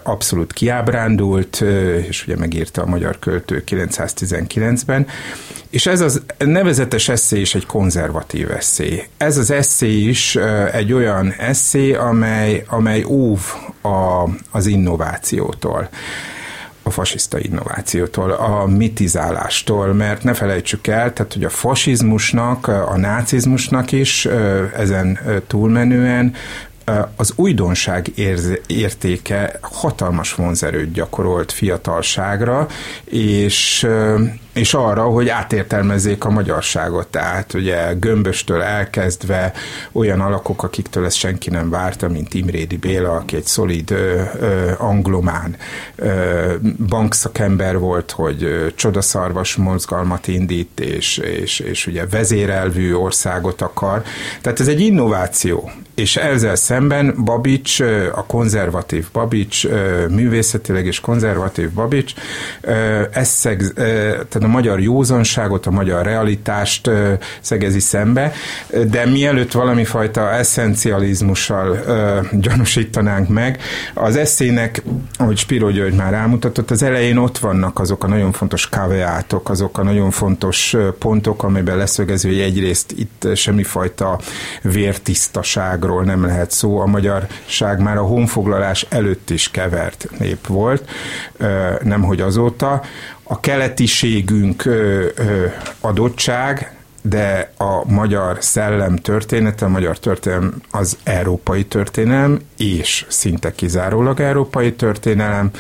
[0.03, 1.61] abszolút kiábrándult,
[2.09, 5.07] és ugye megírta a magyar költő 919-ben,
[5.71, 9.09] és ez az nevezetes eszé is egy konzervatív eszé.
[9.17, 10.37] Ez az eszé is
[10.73, 13.41] egy olyan eszé, amely, amely óv
[13.83, 15.89] a, az innovációtól
[16.83, 23.93] a fasiszta innovációtól, a mitizálástól, mert ne felejtsük el, tehát hogy a fasizmusnak, a nácizmusnak
[23.93, 24.29] is
[24.77, 26.35] ezen túlmenően
[27.17, 28.13] az újdonság
[28.67, 32.67] értéke hatalmas vonzerőt gyakorolt fiatalságra,
[33.05, 33.87] és
[34.53, 37.07] és arra, hogy átértelmezzék a magyarságot.
[37.07, 39.53] Tehát ugye gömböstől elkezdve
[39.93, 44.71] olyan alakok, akiktől ezt senki nem várta, mint Imrédi Béla, aki egy szolid ö, ö,
[44.79, 45.57] anglomán
[45.97, 46.55] ö,
[46.89, 54.03] bankszakember volt, hogy ö, csodaszarvas mozgalmat indít, és, és, és ugye vezérelvű országot akar.
[54.41, 57.81] Tehát ez egy innováció, és ezzel szemben Babics,
[58.15, 59.67] a konzervatív Babics,
[60.09, 62.13] művészetileg és konzervatív Babics,
[63.13, 63.63] ezt szeg,
[64.43, 66.91] tehát a magyar józanságot, a magyar realitást
[67.41, 68.33] szegezi szembe,
[68.91, 71.79] de mielőtt valami fajta eszencializmussal
[72.33, 73.61] gyanúsítanánk meg,
[73.95, 74.83] az eszének,
[75.17, 79.79] ahogy Spiro György már rámutatott, az elején ott vannak azok a nagyon fontos kaveátok, azok
[79.79, 84.19] a nagyon fontos pontok, amelyben leszögező, hogy egyrészt itt semmifajta
[84.63, 90.89] vértisztaságról nem lehet szó, a magyarság már a honfoglalás előtt is kevert nép volt,
[91.83, 92.83] nemhogy azóta.
[93.33, 94.69] A keletiségünk
[95.81, 104.21] adottság, de a magyar szellem története, a magyar történelem az európai történelem, és szinte kizárólag
[104.21, 105.51] európai történelem.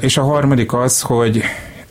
[0.00, 1.42] És a harmadik az, hogy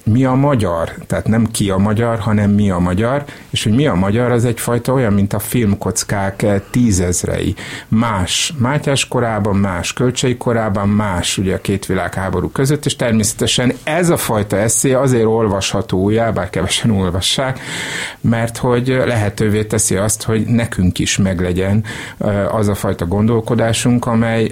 [0.08, 3.88] mi a magyar, tehát nem ki a magyar, hanem mi a magyar, és hogy mi
[3.88, 7.56] a magyar, az egyfajta olyan, mint a filmkockák tízezrei.
[7.88, 14.10] Más Mátyás korában, más Kölcsei korában, más ugye a két világháború között, és természetesen ez
[14.10, 17.60] a fajta eszé azért olvasható újjá, bár kevesen olvassák,
[18.22, 21.84] mert hogy lehetővé teszi azt, hogy nekünk is meglegyen
[22.52, 24.52] az a fajta gondolkodásunk, amely,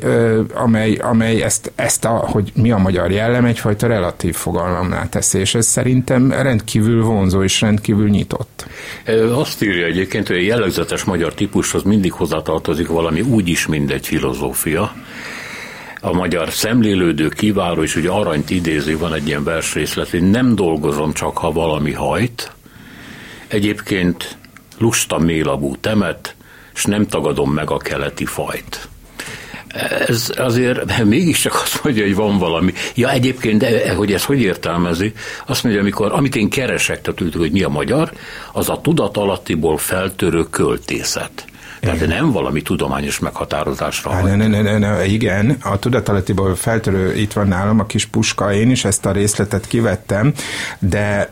[0.53, 5.55] amely, amely ezt, ezt a, hogy mi a magyar jellem, egyfajta relatív fogalmamnál teszi, és
[5.55, 8.67] ez szerintem rendkívül vonzó és rendkívül nyitott.
[9.31, 14.95] Azt írja egyébként, hogy a jellegzetes magyar típushoz mindig hozzátartozik valami úgyis mindegy filozófia.
[16.01, 21.13] A magyar szemlélődő kiváló, és ugye aranyt idézi, van egy ilyen versrészlet, hogy nem dolgozom
[21.13, 22.51] csak, ha valami hajt.
[23.47, 24.37] Egyébként
[24.77, 26.35] lusta mélabú temet,
[26.73, 28.89] és nem tagadom meg a keleti fajt
[30.07, 32.73] ez azért mégiscsak azt mondja, hogy van valami.
[32.95, 35.13] Ja, egyébként, de, hogy ez hogy értelmezi?
[35.45, 38.11] Azt mondja, amikor, amit én keresek, tehát tudjuk, hogy mi a magyar,
[38.53, 41.45] az a tudatalattiból feltörő költészet.
[41.79, 42.07] Tehát igen.
[42.07, 44.11] nem valami tudományos meghatározásra.
[44.11, 48.05] Hát, ne, ne, ne, ne, ne, igen, a tudatalattiból feltörő itt van nálam a kis
[48.05, 50.33] puska, én is ezt a részletet kivettem,
[50.79, 51.29] de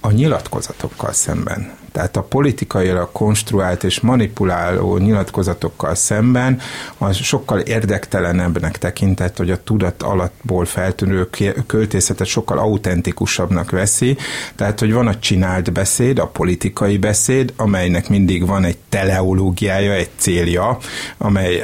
[0.00, 6.60] a nyilatkozatokkal szemben tehát a politikailag konstruált és manipuláló nyilatkozatokkal szemben
[6.98, 11.28] az sokkal érdektelenebbnek tekintett, hogy a tudat alattból feltűnő
[11.66, 14.16] költészetet sokkal autentikusabbnak veszi.
[14.54, 20.10] Tehát, hogy van a csinált beszéd, a politikai beszéd, amelynek mindig van egy teleológiája, egy
[20.16, 20.78] célja,
[21.18, 21.62] amely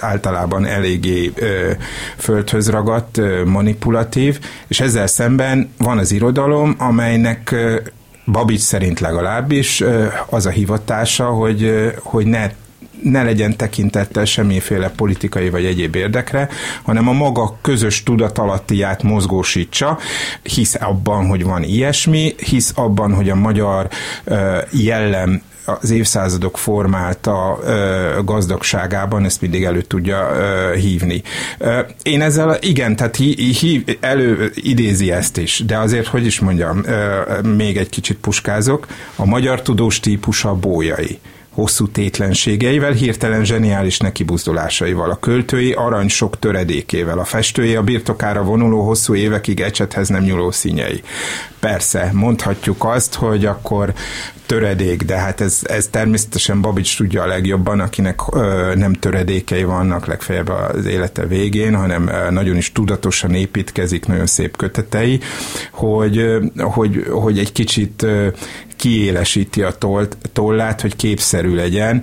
[0.00, 1.70] általában eléggé ö,
[2.16, 7.54] földhöz ragadt, ö, manipulatív, és ezzel szemben van az irodalom, amelynek
[8.26, 9.82] Babics szerint legalábbis
[10.26, 12.50] az a hivatása, hogy, hogy ne
[13.02, 16.48] ne legyen tekintettel semmiféle politikai vagy egyéb érdekre,
[16.82, 19.98] hanem a maga közös tudatalattiát mozgósítsa,
[20.42, 23.88] hisz abban, hogy van ilyesmi, hisz abban, hogy a magyar
[24.70, 27.58] jellem az évszázadok formálta
[28.24, 30.28] gazdagságában ezt mindig elő tudja
[30.74, 31.22] hívni.
[32.02, 36.84] Én ezzel, igen, tehát hí, hí, elő idézi ezt is, de azért, hogy is mondjam,
[37.56, 41.18] még egy kicsit puskázok, a magyar tudós típusa bójai
[41.54, 48.86] hosszú tétlenségeivel, hirtelen zseniális nekibuzdulásaival, a költői arany sok töredékével, a festői a birtokára vonuló
[48.86, 51.02] hosszú évekig ecsethez nem nyúló színei.
[51.60, 53.92] Persze, mondhatjuk azt, hogy akkor
[54.46, 60.06] töredék, de hát ez, ez természetesen Babics tudja a legjobban, akinek ö, nem töredékei vannak
[60.06, 65.20] legfeljebb az élete végén, hanem ö, nagyon is tudatosan építkezik, nagyon szép kötetei,
[65.72, 68.28] hogy, ö, hogy, hogy egy kicsit ö,
[68.84, 72.02] kiélesíti a tolt, tollát, hogy képszerű legyen,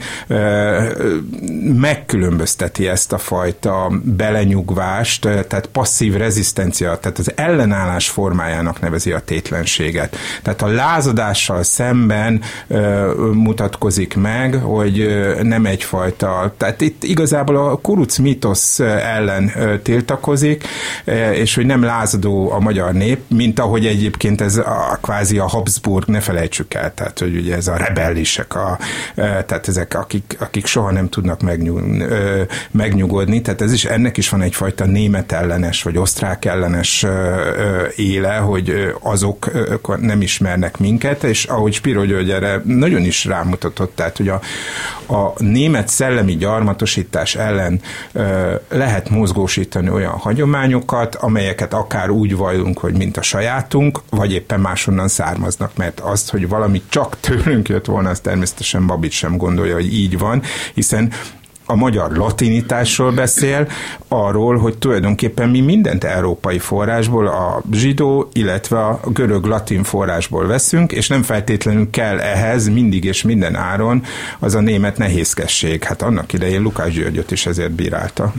[1.76, 10.18] megkülönbözteti ezt a fajta belenyugvást, tehát passzív rezisztencia, tehát az ellenállás formájának nevezi a tétlenséget.
[10.42, 12.42] Tehát a lázadással szemben
[13.34, 19.52] mutatkozik meg, hogy nem egyfajta, tehát itt igazából a kuruc mitosz ellen
[19.84, 20.68] tiltakozik,
[21.34, 26.08] és hogy nem lázadó a magyar nép, mint ahogy egyébként ez a, kvázi a Habsburg,
[26.08, 26.94] ne felejtsük el.
[26.94, 28.78] Tehát, hogy ugye ez a rebellisek, a,
[29.16, 31.80] tehát ezek, akik, akik soha nem tudnak megnyug,
[32.72, 37.06] megnyugodni, tehát ez is, ennek is van egyfajta német ellenes, vagy osztrák ellenes
[37.96, 39.52] éle, hogy azok
[40.00, 44.42] nem ismernek minket, és ahogy Spiro György erre nagyon is rámutatott, tehát hogy a,
[45.14, 47.82] a német szellemi gyarmatosítás ellen
[48.70, 55.08] lehet mozgósítani olyan hagyományokat, amelyeket akár úgy vallunk, hogy mint a sajátunk, vagy éppen máshonnan
[55.08, 59.94] származnak, mert azt, hogy valami csak tőlünk jött volna, az természetesen Babit sem gondolja, hogy
[59.94, 60.42] így van,
[60.74, 61.12] hiszen
[61.72, 63.68] a magyar latinitásról beszél,
[64.08, 71.08] arról, hogy tulajdonképpen mi mindent európai forrásból, a zsidó, illetve a görög-latin forrásból veszünk, és
[71.08, 74.04] nem feltétlenül kell ehhez mindig és minden áron
[74.40, 75.84] az a német nehézkesség.
[75.84, 78.34] Hát annak idején Lukács Györgyöt is ezért bírálta.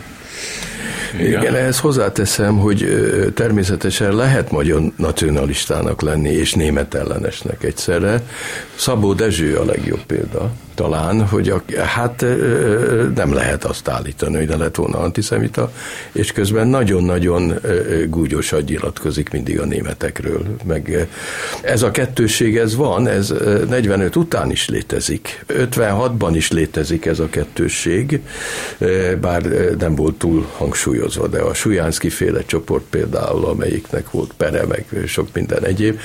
[1.15, 1.43] Igen.
[1.43, 2.87] Igen, ehhez hozzáteszem, hogy
[3.35, 8.23] természetesen lehet magyar nacionalistának lenni, és német ellenesnek egyszerre.
[8.75, 10.51] Szabó Dezső a legjobb példa
[10.83, 12.25] talán, hogy a, hát
[13.15, 15.73] nem lehet azt állítani, hogy ne lett volna antiszemita,
[16.13, 17.55] és közben nagyon-nagyon
[18.09, 20.43] gúgyosan nyilatkozik mindig a németekről.
[20.65, 21.09] Meg
[21.63, 23.35] ez a kettőség, ez van, ez
[23.69, 25.45] 45 után is létezik.
[25.49, 28.21] 56-ban is létezik ez a kettőség,
[29.21, 29.43] bár
[29.79, 35.29] nem volt túl hangsúlyozva, de a Sujánszki féle csoport például, amelyiknek volt pere, meg sok
[35.33, 35.99] minden egyéb.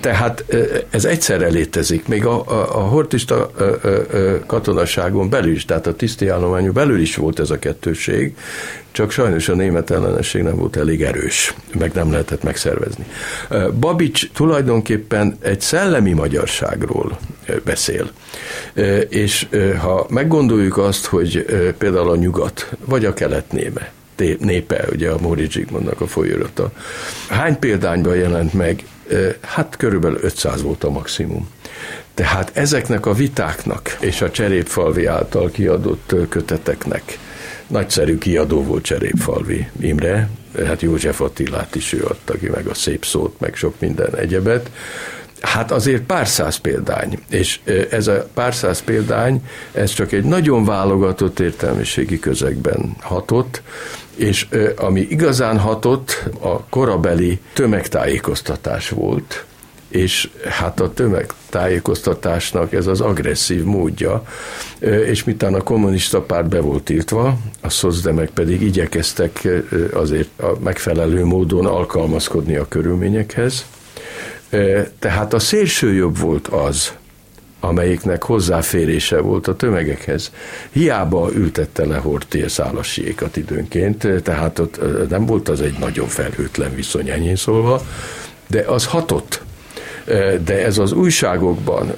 [0.00, 0.44] Tehát
[0.90, 2.08] ez egyszerre létezik.
[2.08, 3.50] Még a, a, a hortista
[4.46, 8.36] katonaságon belül is, tehát a tiszti állományú belül is volt ez a kettőség,
[8.90, 13.04] csak sajnos a német ellenesség nem volt elég erős, meg nem lehetett megszervezni.
[13.80, 17.18] Babics tulajdonképpen egy szellemi magyarságról
[17.64, 18.10] beszél.
[19.08, 21.46] És ha meggondoljuk azt, hogy
[21.78, 23.92] például a nyugat, vagy a kelet néme,
[24.38, 26.72] népe, ugye a Móri Zsigmondnak a folyóirata.
[27.28, 28.84] Hány példányban jelent meg?
[29.40, 31.48] Hát körülbelül 500 volt a maximum.
[32.14, 37.18] Tehát ezeknek a vitáknak és a Cserépfalvi által kiadott köteteknek
[37.66, 40.28] nagyszerű kiadó volt Cserépfalvi Imre,
[40.66, 44.70] hát József Attilát is ő adta ki, meg a szép szót, meg sok minden egyebet.
[45.40, 50.64] Hát azért pár száz példány, és ez a pár száz példány, ez csak egy nagyon
[50.64, 53.62] válogatott értelmiségi közegben hatott,
[54.16, 54.46] és
[54.76, 59.44] ami igazán hatott, a korabeli tömegtájékoztatás volt,
[59.92, 64.24] és hát a tömegtájékoztatásnak ez az agresszív módja,
[64.80, 69.48] és mitán a kommunista párt be volt tiltva, a szozdemek pedig igyekeztek
[69.92, 73.64] azért a megfelelő módon alkalmazkodni a körülményekhez,
[74.98, 76.92] tehát a szélső jobb volt az,
[77.60, 80.32] amelyiknek hozzáférése volt a tömegekhez.
[80.70, 87.08] Hiába ültette le Horthy szálassiékat időnként, tehát ott nem volt az egy nagyon felhőtlen viszony,
[87.08, 87.82] enyén szólva,
[88.46, 89.42] de az hatott
[90.44, 91.92] de ez az újságokban,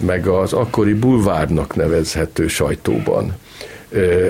[0.00, 3.34] meg az akkori bulvárnak nevezhető sajtóban,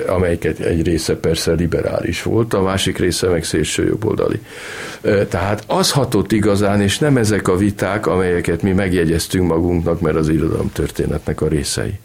[0.07, 4.39] amelyiket egy része persze liberális volt, a másik része meg szélső jobboldali.
[5.29, 10.29] Tehát az hatott igazán, és nem ezek a viták, amelyeket mi megjegyeztünk magunknak, mert az
[10.29, 11.99] irodalom történetnek a részei.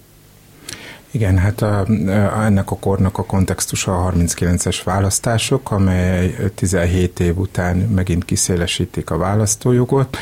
[1.10, 7.38] Igen, hát a, a, ennek a kornak a kontextusa a 39-es választások, amely 17 év
[7.38, 10.16] után megint kiszélesítik a választójogot,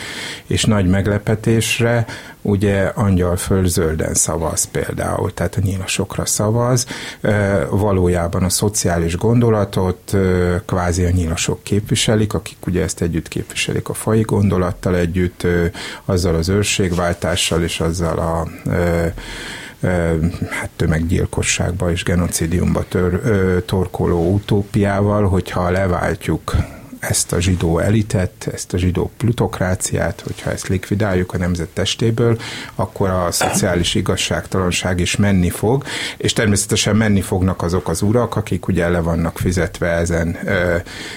[0.46, 2.06] és nagy meglepetésre
[2.42, 6.86] ugye Angyalföld zölden szavaz például, tehát a nyilasokra szavaz,
[7.70, 10.16] valójában a szociális gondolatot
[10.66, 15.46] kvázi a nyilasok képviselik, akik ugye ezt együtt képviselik a fai gondolattal együtt,
[16.04, 18.48] azzal az őrségváltással és azzal a
[20.50, 23.20] hát tömeggyilkosságba és genocidiumba tör,
[23.64, 26.54] torkoló utópiával, hogyha leváltjuk
[27.08, 32.38] ezt a zsidó elitet, ezt a zsidó plutokráciát, hogyha ezt likvidáljuk a nemzet testéből,
[32.74, 35.84] akkor a szociális igazságtalanság is menni fog,
[36.16, 40.76] és természetesen menni fognak azok az urak, akik ugye le vannak fizetve ezen ö,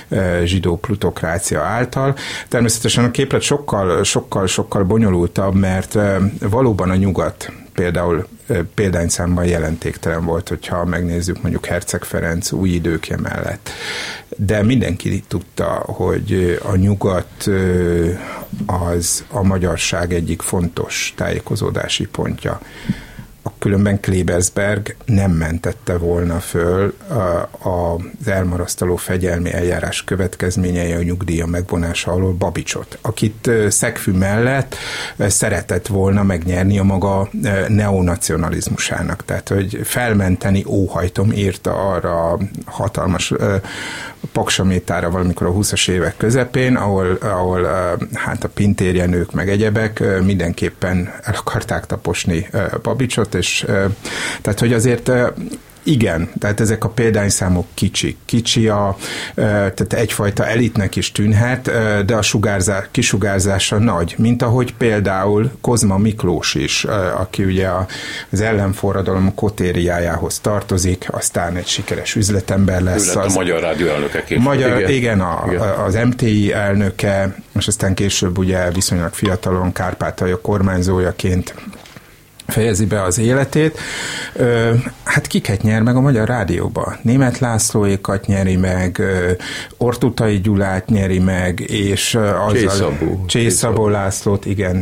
[0.09, 2.15] ö, zsidó plutokrácia által.
[2.47, 8.27] Természetesen a képlet sokkal, sokkal, sokkal bonyolultabb, mert ö, valóban a nyugat például
[8.75, 13.69] példányszámban jelentéktelen volt, hogyha megnézzük mondjuk Herceg Ferenc új időkje mellett.
[14.37, 17.49] De mindenki tudta, hogy a nyugat
[18.65, 22.59] az a magyarság egyik fontos tájékozódási pontja.
[23.59, 26.93] Különben Klebersberg nem mentette volna föl
[27.61, 34.75] az elmarasztaló fegyelmi eljárás következményei a nyugdíja megvonása alól Babicsot, akit szegfű mellett
[35.17, 37.29] szeretett volna megnyerni a maga
[37.67, 39.25] neonacionalizmusának.
[39.25, 43.33] Tehát, hogy felmenteni óhajtom írta arra hatalmas
[44.31, 47.67] paksamétára valamikor a 20-as évek közepén, ahol, ahol
[48.13, 52.49] hát a pintérjenők meg egyebek mindenképpen el akarták taposni
[52.81, 53.65] Babicsot, és
[54.41, 55.11] tehát, hogy azért
[55.83, 58.17] igen, tehát ezek a példányszámok kicsik.
[58.25, 58.97] Kicsi a,
[59.35, 61.71] tehát egyfajta elitnek is tűnhet,
[62.05, 66.83] de a sugárzás, kisugárzása nagy, mint ahogy például Kozma Miklós is,
[67.17, 67.67] aki ugye
[68.29, 73.03] az ellenforradalom kotériájához tartozik, aztán egy sikeres üzletember lesz.
[73.03, 74.43] Ő lett az, a Magyar Rádió elnökeként.
[74.43, 80.41] Magyar, igen, igen, a, igen, az MTI elnöke, és aztán később ugye viszonylag fiatalon Kárpátalja
[80.41, 81.53] kormányzójaként
[82.49, 83.79] fejezi be az életét.
[85.03, 86.95] Hát kiket nyer meg a Magyar Rádióba?
[87.01, 89.01] Német Lászlóékat nyeri meg,
[89.77, 92.51] Ortutai Gyulát nyeri meg, és azzal...
[92.53, 93.25] Csészabó.
[93.25, 94.81] Csészabó Lászlót, igen.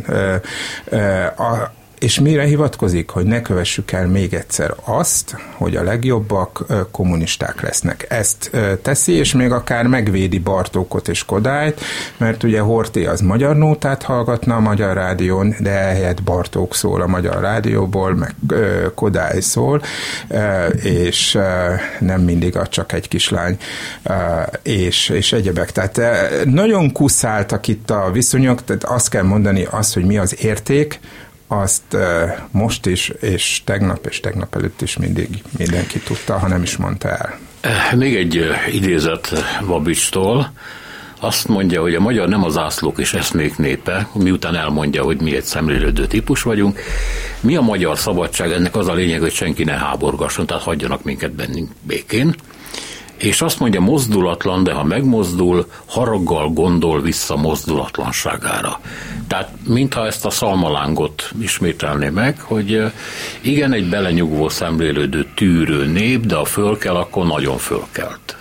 [1.37, 7.61] A, és mire hivatkozik, hogy ne kövessük el még egyszer azt, hogy a legjobbak kommunisták
[7.61, 8.05] lesznek.
[8.09, 11.81] Ezt teszi, és még akár megvédi Bartókot és Kodályt,
[12.17, 17.07] mert ugye Horté az magyar nótát hallgatna a Magyar Rádión, de ehelyett Bartók szól a
[17.07, 18.35] Magyar Rádióból, meg
[18.95, 19.81] Kodály szól,
[20.81, 21.37] és
[21.99, 23.57] nem mindig a csak egy kislány,
[24.63, 25.71] és, és egyebek.
[25.71, 25.99] Tehát
[26.45, 30.99] nagyon kuszáltak itt a viszonyok, tehát azt kell mondani, azt, hogy mi az érték,
[31.47, 31.97] azt
[32.51, 37.09] most is, és tegnap, és tegnap előtt is mindig mindenki tudta, ha nem is mondta
[37.09, 37.39] el.
[37.95, 40.51] Még egy idézet Babicstól.
[41.19, 45.35] Azt mondja, hogy a magyar nem az ászlók és eszmék népe, miután elmondja, hogy mi
[45.35, 46.79] egy szemlélődő típus vagyunk.
[47.39, 48.51] Mi a magyar szabadság?
[48.51, 52.35] Ennek az a lényeg, hogy senki ne háborgasson, tehát hagyjanak minket bennünk békén
[53.17, 58.79] és azt mondja mozdulatlan, de ha megmozdul, haraggal gondol vissza mozdulatlanságára.
[59.27, 62.91] Tehát mintha ezt a szalmalángot ismételné meg, hogy
[63.41, 68.37] igen, egy belenyugvó szemlélődő tűrő nép, de ha föl kell, akkor nagyon fölkelt.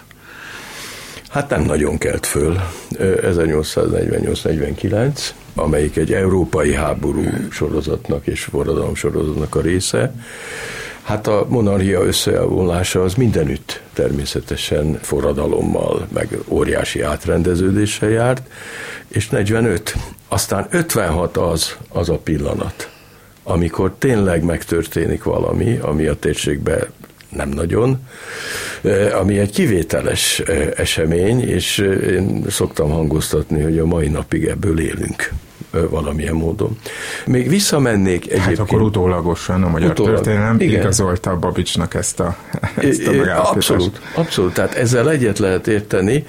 [1.30, 2.60] Hát nem nagyon kelt föl.
[2.92, 5.20] 1848-49,
[5.54, 10.14] amelyik egy európai háború sorozatnak és forradalom sorozatnak a része,
[11.06, 18.42] Hát a monarchia összevonulása az mindenütt természetesen forradalommal, meg óriási átrendeződéssel járt,
[19.08, 19.94] és 45.
[20.28, 22.90] Aztán 56 az, az a pillanat,
[23.42, 26.90] amikor tényleg megtörténik valami, ami a térségbe
[27.28, 28.06] nem nagyon,
[28.82, 34.44] eh, ami egy kivételes eh, esemény, és eh, én szoktam hangoztatni, hogy a mai napig
[34.44, 35.32] ebből élünk
[35.90, 36.78] valamilyen módon.
[37.26, 38.42] Még visszamennék egyébként...
[38.42, 40.80] Hát akkor utólagosan a magyar utólag, történelem igen.
[40.80, 42.36] igazolta a Babicsnak ezt a,
[42.76, 44.54] ezt a Abszolút, abszolút.
[44.54, 46.24] Tehát ezzel egyet lehet érteni,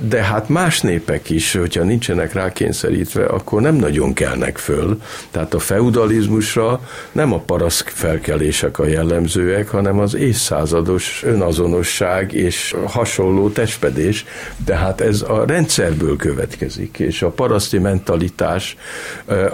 [0.00, 5.00] de hát más népek is, hogyha nincsenek rákényszerítve, akkor nem nagyon kelnek föl.
[5.30, 6.80] Tehát a feudalizmusra
[7.12, 14.24] nem a parasz felkelések a jellemzőek, hanem az évszázados önazonosság és hasonló testpedés,
[14.64, 18.76] de hát ez a rendszerből következik, és a paraszti mentalitás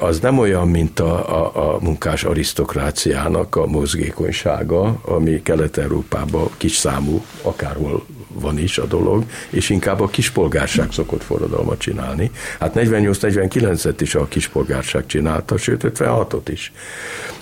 [0.00, 7.24] az nem olyan, mint a, a, a munkás arisztokráciának a mozgékonysága, ami Kelet-Európában kis számú,
[7.42, 8.06] akárhol
[8.40, 12.30] van is a dolog, és inkább a kispolgárság szokott forradalmat csinálni.
[12.58, 16.72] Hát 48-49-et is a kispolgárság csinálta, sőt 56-ot is.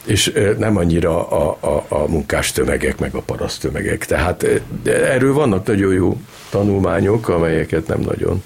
[0.05, 4.07] És nem annyira a, a, a munkás tömegek, meg a paraszt tömegek.
[4.07, 4.47] Tehát
[4.85, 6.21] erről vannak nagyon jó
[6.51, 8.43] tanulmányok, amelyeket nem nagyon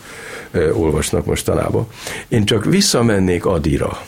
[0.72, 1.86] olvasnak mostanában.
[2.28, 3.98] Én csak visszamennék Adira,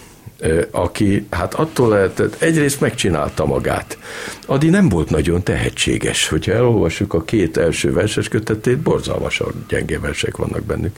[0.71, 3.99] aki hát attól lehetett, egyrészt megcsinálta magát.
[4.47, 10.37] Adi nem volt nagyon tehetséges, hogyha elolvassuk a két első verses kötetét, borzalmasan gyenge versek
[10.37, 10.97] vannak bennük.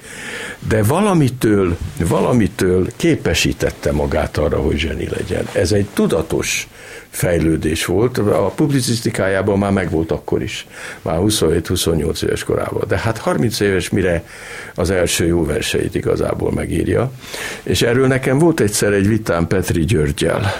[0.69, 1.77] De valamitől,
[2.09, 5.49] valamitől képesítette magát arra, hogy zseni legyen.
[5.53, 6.69] Ez egy tudatos
[7.13, 8.19] fejlődés volt.
[8.19, 10.67] A publicisztikájában már megvolt akkor is,
[11.03, 12.83] már 27-28 éves korában.
[12.89, 14.25] De hát 30 éves mire
[14.75, 17.13] az első jó verseit igazából megírja.
[17.63, 20.55] És erről nekem volt egyszer egy vitám Petri Györgyel.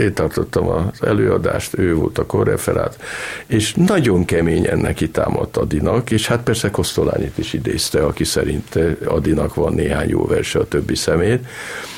[0.00, 2.98] Én tartottam az előadást, ő volt a korreferát,
[3.46, 9.54] és nagyon keményen neki támadt Adinak, és hát persze Kosztolányit is idézte, aki szerint Adinak
[9.54, 11.46] van néhány jó verse a többi szemét.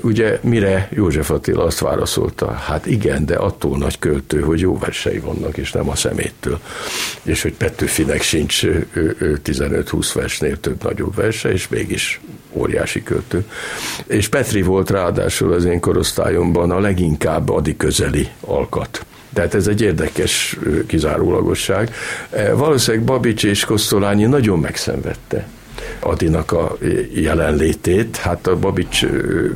[0.02, 5.18] Ugye mire József Attila azt válaszolta, hát igen, de attól nagy költő, hogy jó versei
[5.18, 6.60] vannak, és nem a szeméttől.
[7.22, 8.62] És hogy Petőfinek sincs
[9.44, 12.20] 15-20 versnél több nagyobb verse, és mégis
[12.52, 13.44] óriási költő.
[14.06, 19.80] És Petri volt ráadásul az én korosztályomban a leginkább adi közeli alkat Tehát ez egy
[19.80, 20.56] érdekes
[20.86, 21.94] kizárólagosság.
[22.54, 25.48] Valószínűleg Babics és Kosztolányi nagyon megszenvedte
[26.00, 26.76] Adinak a
[27.14, 28.16] jelenlétét.
[28.16, 29.06] Hát a Babics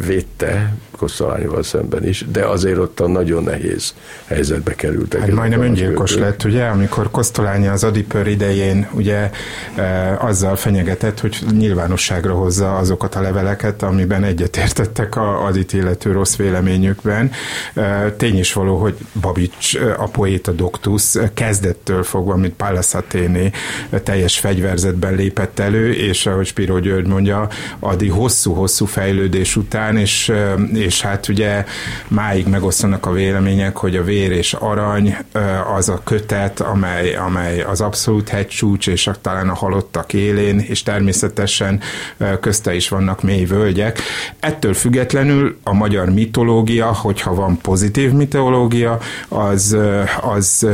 [0.07, 3.95] védte Kosztolányival szemben is, de azért ott a nagyon nehéz
[4.27, 5.21] helyzetbe kerültek.
[5.21, 9.31] Hát majdnem öngyilkos lett, ugye, amikor Kosztolányi az Adipör idején ugye
[9.75, 16.37] e, azzal fenyegetett, hogy nyilvánosságra hozza azokat a leveleket, amiben egyetértettek a Adit illető rossz
[16.37, 17.31] véleményükben.
[17.75, 23.51] E, tény is való, hogy Babics, a poéta doktus kezdettől fogva, mint Pallas Athéné
[24.03, 27.49] teljes fegyverzetben lépett elő, és ahogy Spiro György mondja,
[27.79, 30.33] Adi hosszú-hosszú fejlődés után, és,
[30.73, 31.64] és hát ugye
[32.09, 35.16] máig megosztanak a vélemények, hogy a vér és arany
[35.76, 41.80] az a kötet, amely, amely az abszolút hegycsúcs, és talán a halottak élén, és természetesen
[42.40, 44.01] közte is vannak mély völgyek.
[44.40, 49.76] Ettől függetlenül a magyar mitológia, hogyha van pozitív mitológia, az,
[50.20, 50.66] az,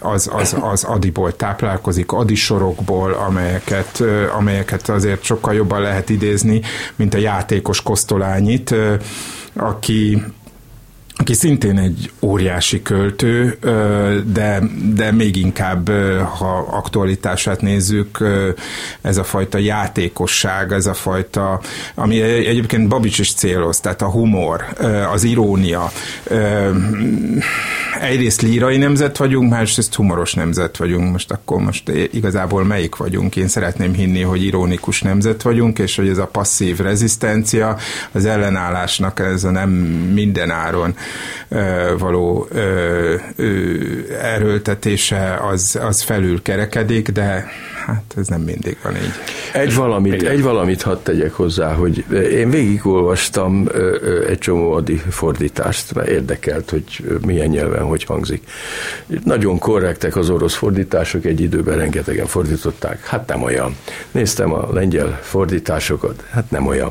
[0.00, 4.02] az, az, az adiból táplálkozik, adisorokból, amelyeket,
[4.36, 6.60] amelyeket azért sokkal jobban lehet idézni,
[6.96, 8.74] mint a játékos kosztolányit,
[9.56, 10.22] aki
[11.22, 13.58] aki szintén egy óriási költő,
[14.32, 14.62] de,
[14.94, 15.90] de még inkább,
[16.38, 18.18] ha aktualitását nézzük,
[19.00, 21.60] ez a fajta játékosság, ez a fajta,
[21.94, 24.64] ami egyébként Babics is céloz, tehát a humor,
[25.12, 25.90] az irónia.
[28.00, 31.12] Egyrészt lírai nemzet vagyunk, másrészt humoros nemzet vagyunk.
[31.12, 33.36] Most akkor most igazából melyik vagyunk?
[33.36, 37.76] Én szeretném hinni, hogy ironikus nemzet vagyunk, és hogy ez a passzív rezisztencia,
[38.12, 39.70] az ellenállásnak ez a nem
[40.12, 40.94] minden áron
[41.98, 42.48] való
[44.22, 47.46] erőltetése az, az felül kerekedik, de
[47.86, 49.12] hát ez nem mindig van így.
[49.52, 53.68] Egy valamit, egy valamit hadd tegyek hozzá, hogy én végigolvastam
[54.28, 58.42] egy csomó adi fordítást, mert érdekelt, hogy milyen nyelven hogy hangzik.
[59.24, 63.76] Nagyon korrektek az orosz fordítások, egy időben rengetegen fordították, hát nem olyan.
[64.10, 66.90] Néztem a lengyel fordításokat, hát nem olyan.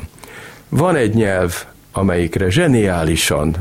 [0.68, 3.56] Van egy nyelv, amelyikre zseniálisan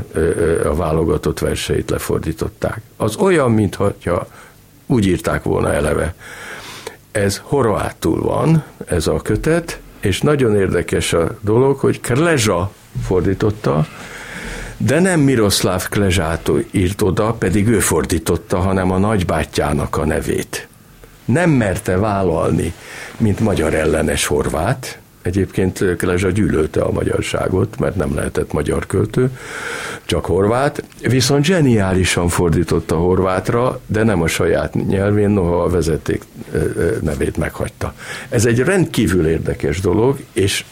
[0.64, 2.82] a válogatott verseit lefordították.
[2.98, 3.94] Az olyan, mintha
[4.86, 6.14] úgy írták volna eleve.
[7.12, 12.72] Ez horvátul van, ez a kötet, és nagyon érdekes a dolog, hogy Klezsa
[13.04, 13.88] fordította,
[14.78, 20.68] de nem Miroslav Klezsátó írt oda, pedig ő fordította, hanem a nagybátyjának a nevét.
[21.26, 22.74] Nem merte vállalni,
[23.18, 29.30] mint magyar ellenes horvát, Egyébként Kelezsa gyűlölte a magyarságot, mert nem lehetett magyar költő,
[30.06, 36.24] csak horvát, viszont zseniálisan fordította horvátra, de nem a saját nyelvén, noha a vezeték
[37.02, 37.94] nevét meghagyta.
[38.30, 40.66] Ez egy rendkívül érdekes dolog, és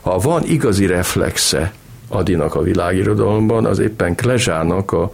[0.00, 1.72] ha van igazi reflexe
[2.08, 5.12] Adinak a világirodalomban, az éppen Klezsának a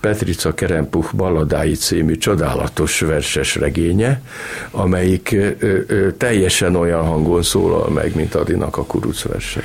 [0.00, 4.22] Petrica Kerempuch balladái című csodálatos verses regénye,
[4.70, 9.62] amelyik ö, ö, teljesen olyan hangon szólal meg, mint Adinak a kuruc versei.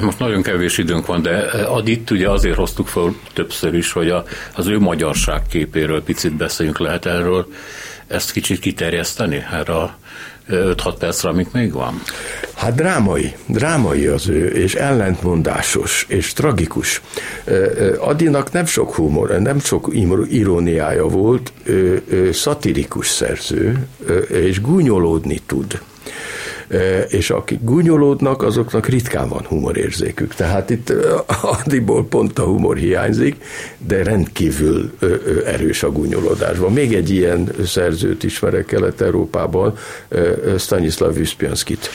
[0.00, 1.36] Most nagyon kevés időnk van, de
[1.68, 4.24] Adit ugye azért hoztuk fel többször is, hogy a,
[4.54, 7.46] az ő magyarság képéről picit beszéljünk lehet erről,
[8.06, 9.96] ezt kicsit kiterjeszteni erre a
[10.50, 12.02] 5-6 percre, amik még van?
[12.54, 17.02] Hát drámai, drámai az ő, és ellentmondásos, és tragikus.
[17.98, 19.88] Adinak nem sok humor, nem sok
[20.28, 23.86] iróniája volt, ő, ő szatirikus szerző,
[24.28, 25.80] és gúnyolódni tud
[27.08, 30.34] és akik gúnyolódnak, azoknak ritkán van humorérzékük.
[30.34, 30.92] Tehát itt
[31.42, 33.44] Adiból pont a humor hiányzik,
[33.78, 34.92] de rendkívül
[35.46, 36.72] erős a gúnyolódásban.
[36.72, 39.76] Még egy ilyen szerzőt ismerek Kelet-Európában,
[40.58, 41.90] Stanislav Vyspianskit.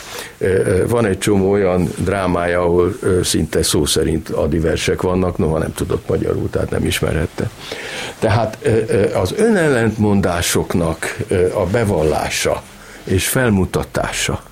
[0.88, 6.08] Van egy csomó olyan drámája, ahol szinte szó szerint Adi versek vannak, noha nem tudott
[6.08, 7.50] magyarul, tehát nem ismerhette.
[8.18, 8.58] Tehát
[9.14, 11.16] az önellentmondásoknak
[11.54, 12.62] a bevallása
[13.04, 14.42] és felmutatása,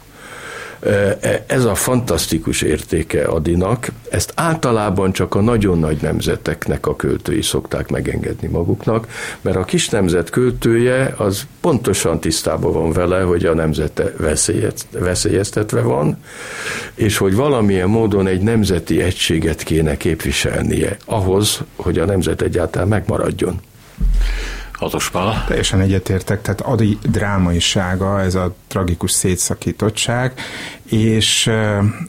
[1.46, 7.88] ez a fantasztikus értéke Adinak, ezt általában csak a nagyon nagy nemzeteknek a költői szokták
[7.88, 9.08] megengedni maguknak,
[9.40, 14.12] mert a kis nemzet költője az pontosan tisztában van vele, hogy a nemzete
[14.92, 16.22] veszélyeztetve van,
[16.94, 23.60] és hogy valamilyen módon egy nemzeti egységet kéne képviselnie ahhoz, hogy a nemzet egyáltalán megmaradjon.
[24.84, 25.10] Hatos.
[25.46, 30.32] Teljesen egyetértek, tehát adi drámaisága, ez a tragikus szétszakítottság,
[30.84, 31.50] és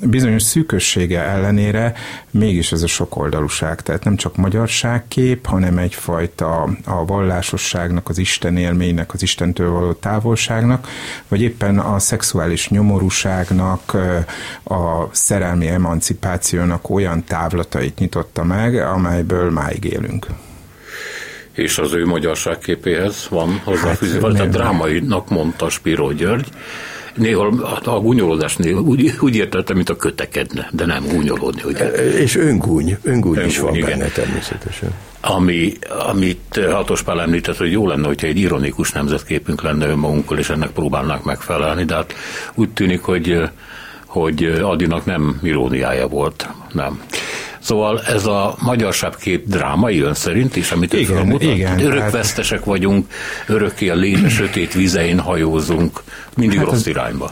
[0.02, 1.94] bizonyos szűkössége ellenére
[2.32, 9.14] mégis ez a sokoldalúság, tehát nem csak magyarságkép, hanem egyfajta a vallásosságnak, az Isten élménynek,
[9.14, 10.88] az Istentől való távolságnak,
[11.28, 13.94] vagy éppen a szexuális nyomorúságnak,
[14.64, 20.28] a szerelmi emancipációnak olyan távlatait nyitotta meg, amelyből máig élünk.
[21.56, 26.48] És az ő magyarságképéhez van hozzáfűző, hát, a drámainak mondta Spiro György,
[27.16, 27.46] néha
[27.84, 31.62] a gúnyolódásnél úgy, úgy értettem, mint a kötekedne, de nem gúnyolódni.
[31.66, 31.92] Ugye?
[32.18, 33.90] És öngúny, öngúny, öngúny is van igen.
[33.90, 34.90] benne természetesen.
[35.22, 35.74] Ami,
[36.08, 40.70] amit Hatos Pál említett, hogy jó lenne, hogyha egy ironikus nemzetképünk lenne önmagunkkal, és ennek
[40.70, 42.14] próbálnánk megfelelni, de hát
[42.56, 43.50] úgy tűnik, hogy
[44.06, 47.02] hogy Adinak nem iróniája volt, nem.
[47.66, 48.58] Szóval ez a
[49.20, 52.68] kép drámai ön szerint is, amit igen, mutat, igen, örökvesztesek hát...
[52.68, 53.08] vagyunk,
[53.48, 56.04] örökké a léne sötét vizein hajózunk,
[56.36, 56.88] mindig hát rossz az...
[56.88, 57.32] irányba.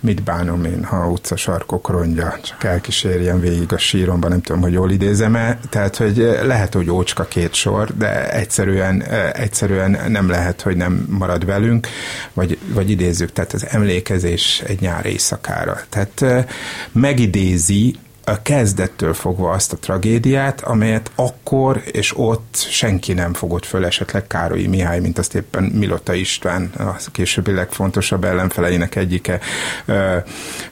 [0.00, 4.72] Mit bánom én, ha a utcasarkok rongya, csak elkísérjen végig a síromban, nem tudom, hogy
[4.72, 9.02] jól idézem-e, tehát, hogy lehet, hogy ócska két sor, de egyszerűen,
[9.32, 11.88] egyszerűen nem lehet, hogy nem marad velünk,
[12.32, 15.80] vagy, vagy idézzük, tehát az emlékezés egy nyár éjszakára.
[15.88, 16.46] Tehát
[16.92, 17.94] megidézi
[18.28, 24.26] a kezdettől fogva azt a tragédiát, amelyet akkor és ott senki nem fogott föl, esetleg
[24.26, 29.40] Károlyi Mihály, mint azt éppen Milota István, a későbbi legfontosabb ellenfeleinek egyike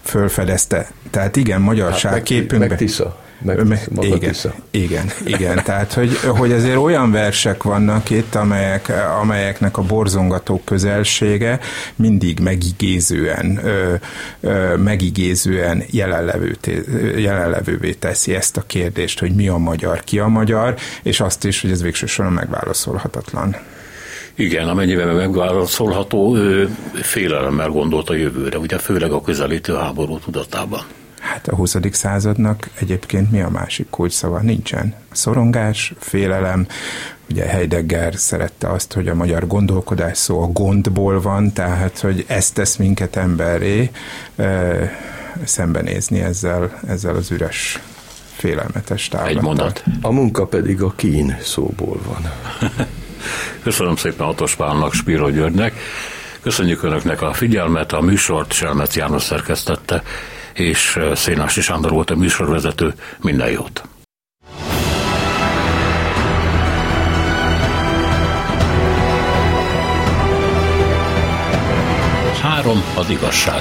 [0.03, 0.91] fölfedezte.
[1.11, 2.69] Tehát igen, magyarság hát meg, képünkben...
[2.69, 3.23] Meg Tisza.
[3.45, 3.59] Meg
[4.01, 4.35] igen,
[4.71, 11.59] igen, igen, tehát hogy, hogy azért olyan versek vannak itt, amelyek, amelyeknek a borzongató közelsége
[11.97, 13.95] mindig megigézően, ö,
[14.41, 16.57] ö, megigézően jelenlevő,
[17.45, 21.61] jelenlevővé teszi ezt a kérdést, hogy mi a magyar, ki a magyar, és azt is,
[21.61, 23.57] hogy ez végső soron megválaszolhatatlan.
[24.35, 30.81] Igen, amennyiben megválaszolható, ő félelemmel gondolt a jövőre, ugye főleg a közelítő háború tudatában.
[31.21, 31.77] Hát a 20.
[31.91, 34.41] századnak egyébként mi a másik kulcsszava?
[34.41, 34.95] Nincsen.
[35.11, 36.67] A szorongás, félelem,
[37.31, 42.55] ugye Heidegger szerette azt, hogy a magyar gondolkodás szó a gondból van, tehát hogy ezt
[42.55, 43.91] tesz minket emberré,
[45.45, 47.81] szembenézni ezzel, ezzel az üres
[48.37, 49.37] félelmetes távlattal.
[49.37, 49.83] Egy mondat.
[50.01, 52.31] A munka pedig a kín szóból van.
[53.63, 55.75] Köszönöm szépen Atos Pálnak, Spiro Györgynek.
[56.41, 60.03] Köszönjük Önöknek a figyelmet, a műsort Selmec János szerkesztette
[60.55, 62.95] és Szénási Sándor volt a műsorvezető.
[63.21, 63.83] Minden jót!
[72.43, 73.61] Három az igazság.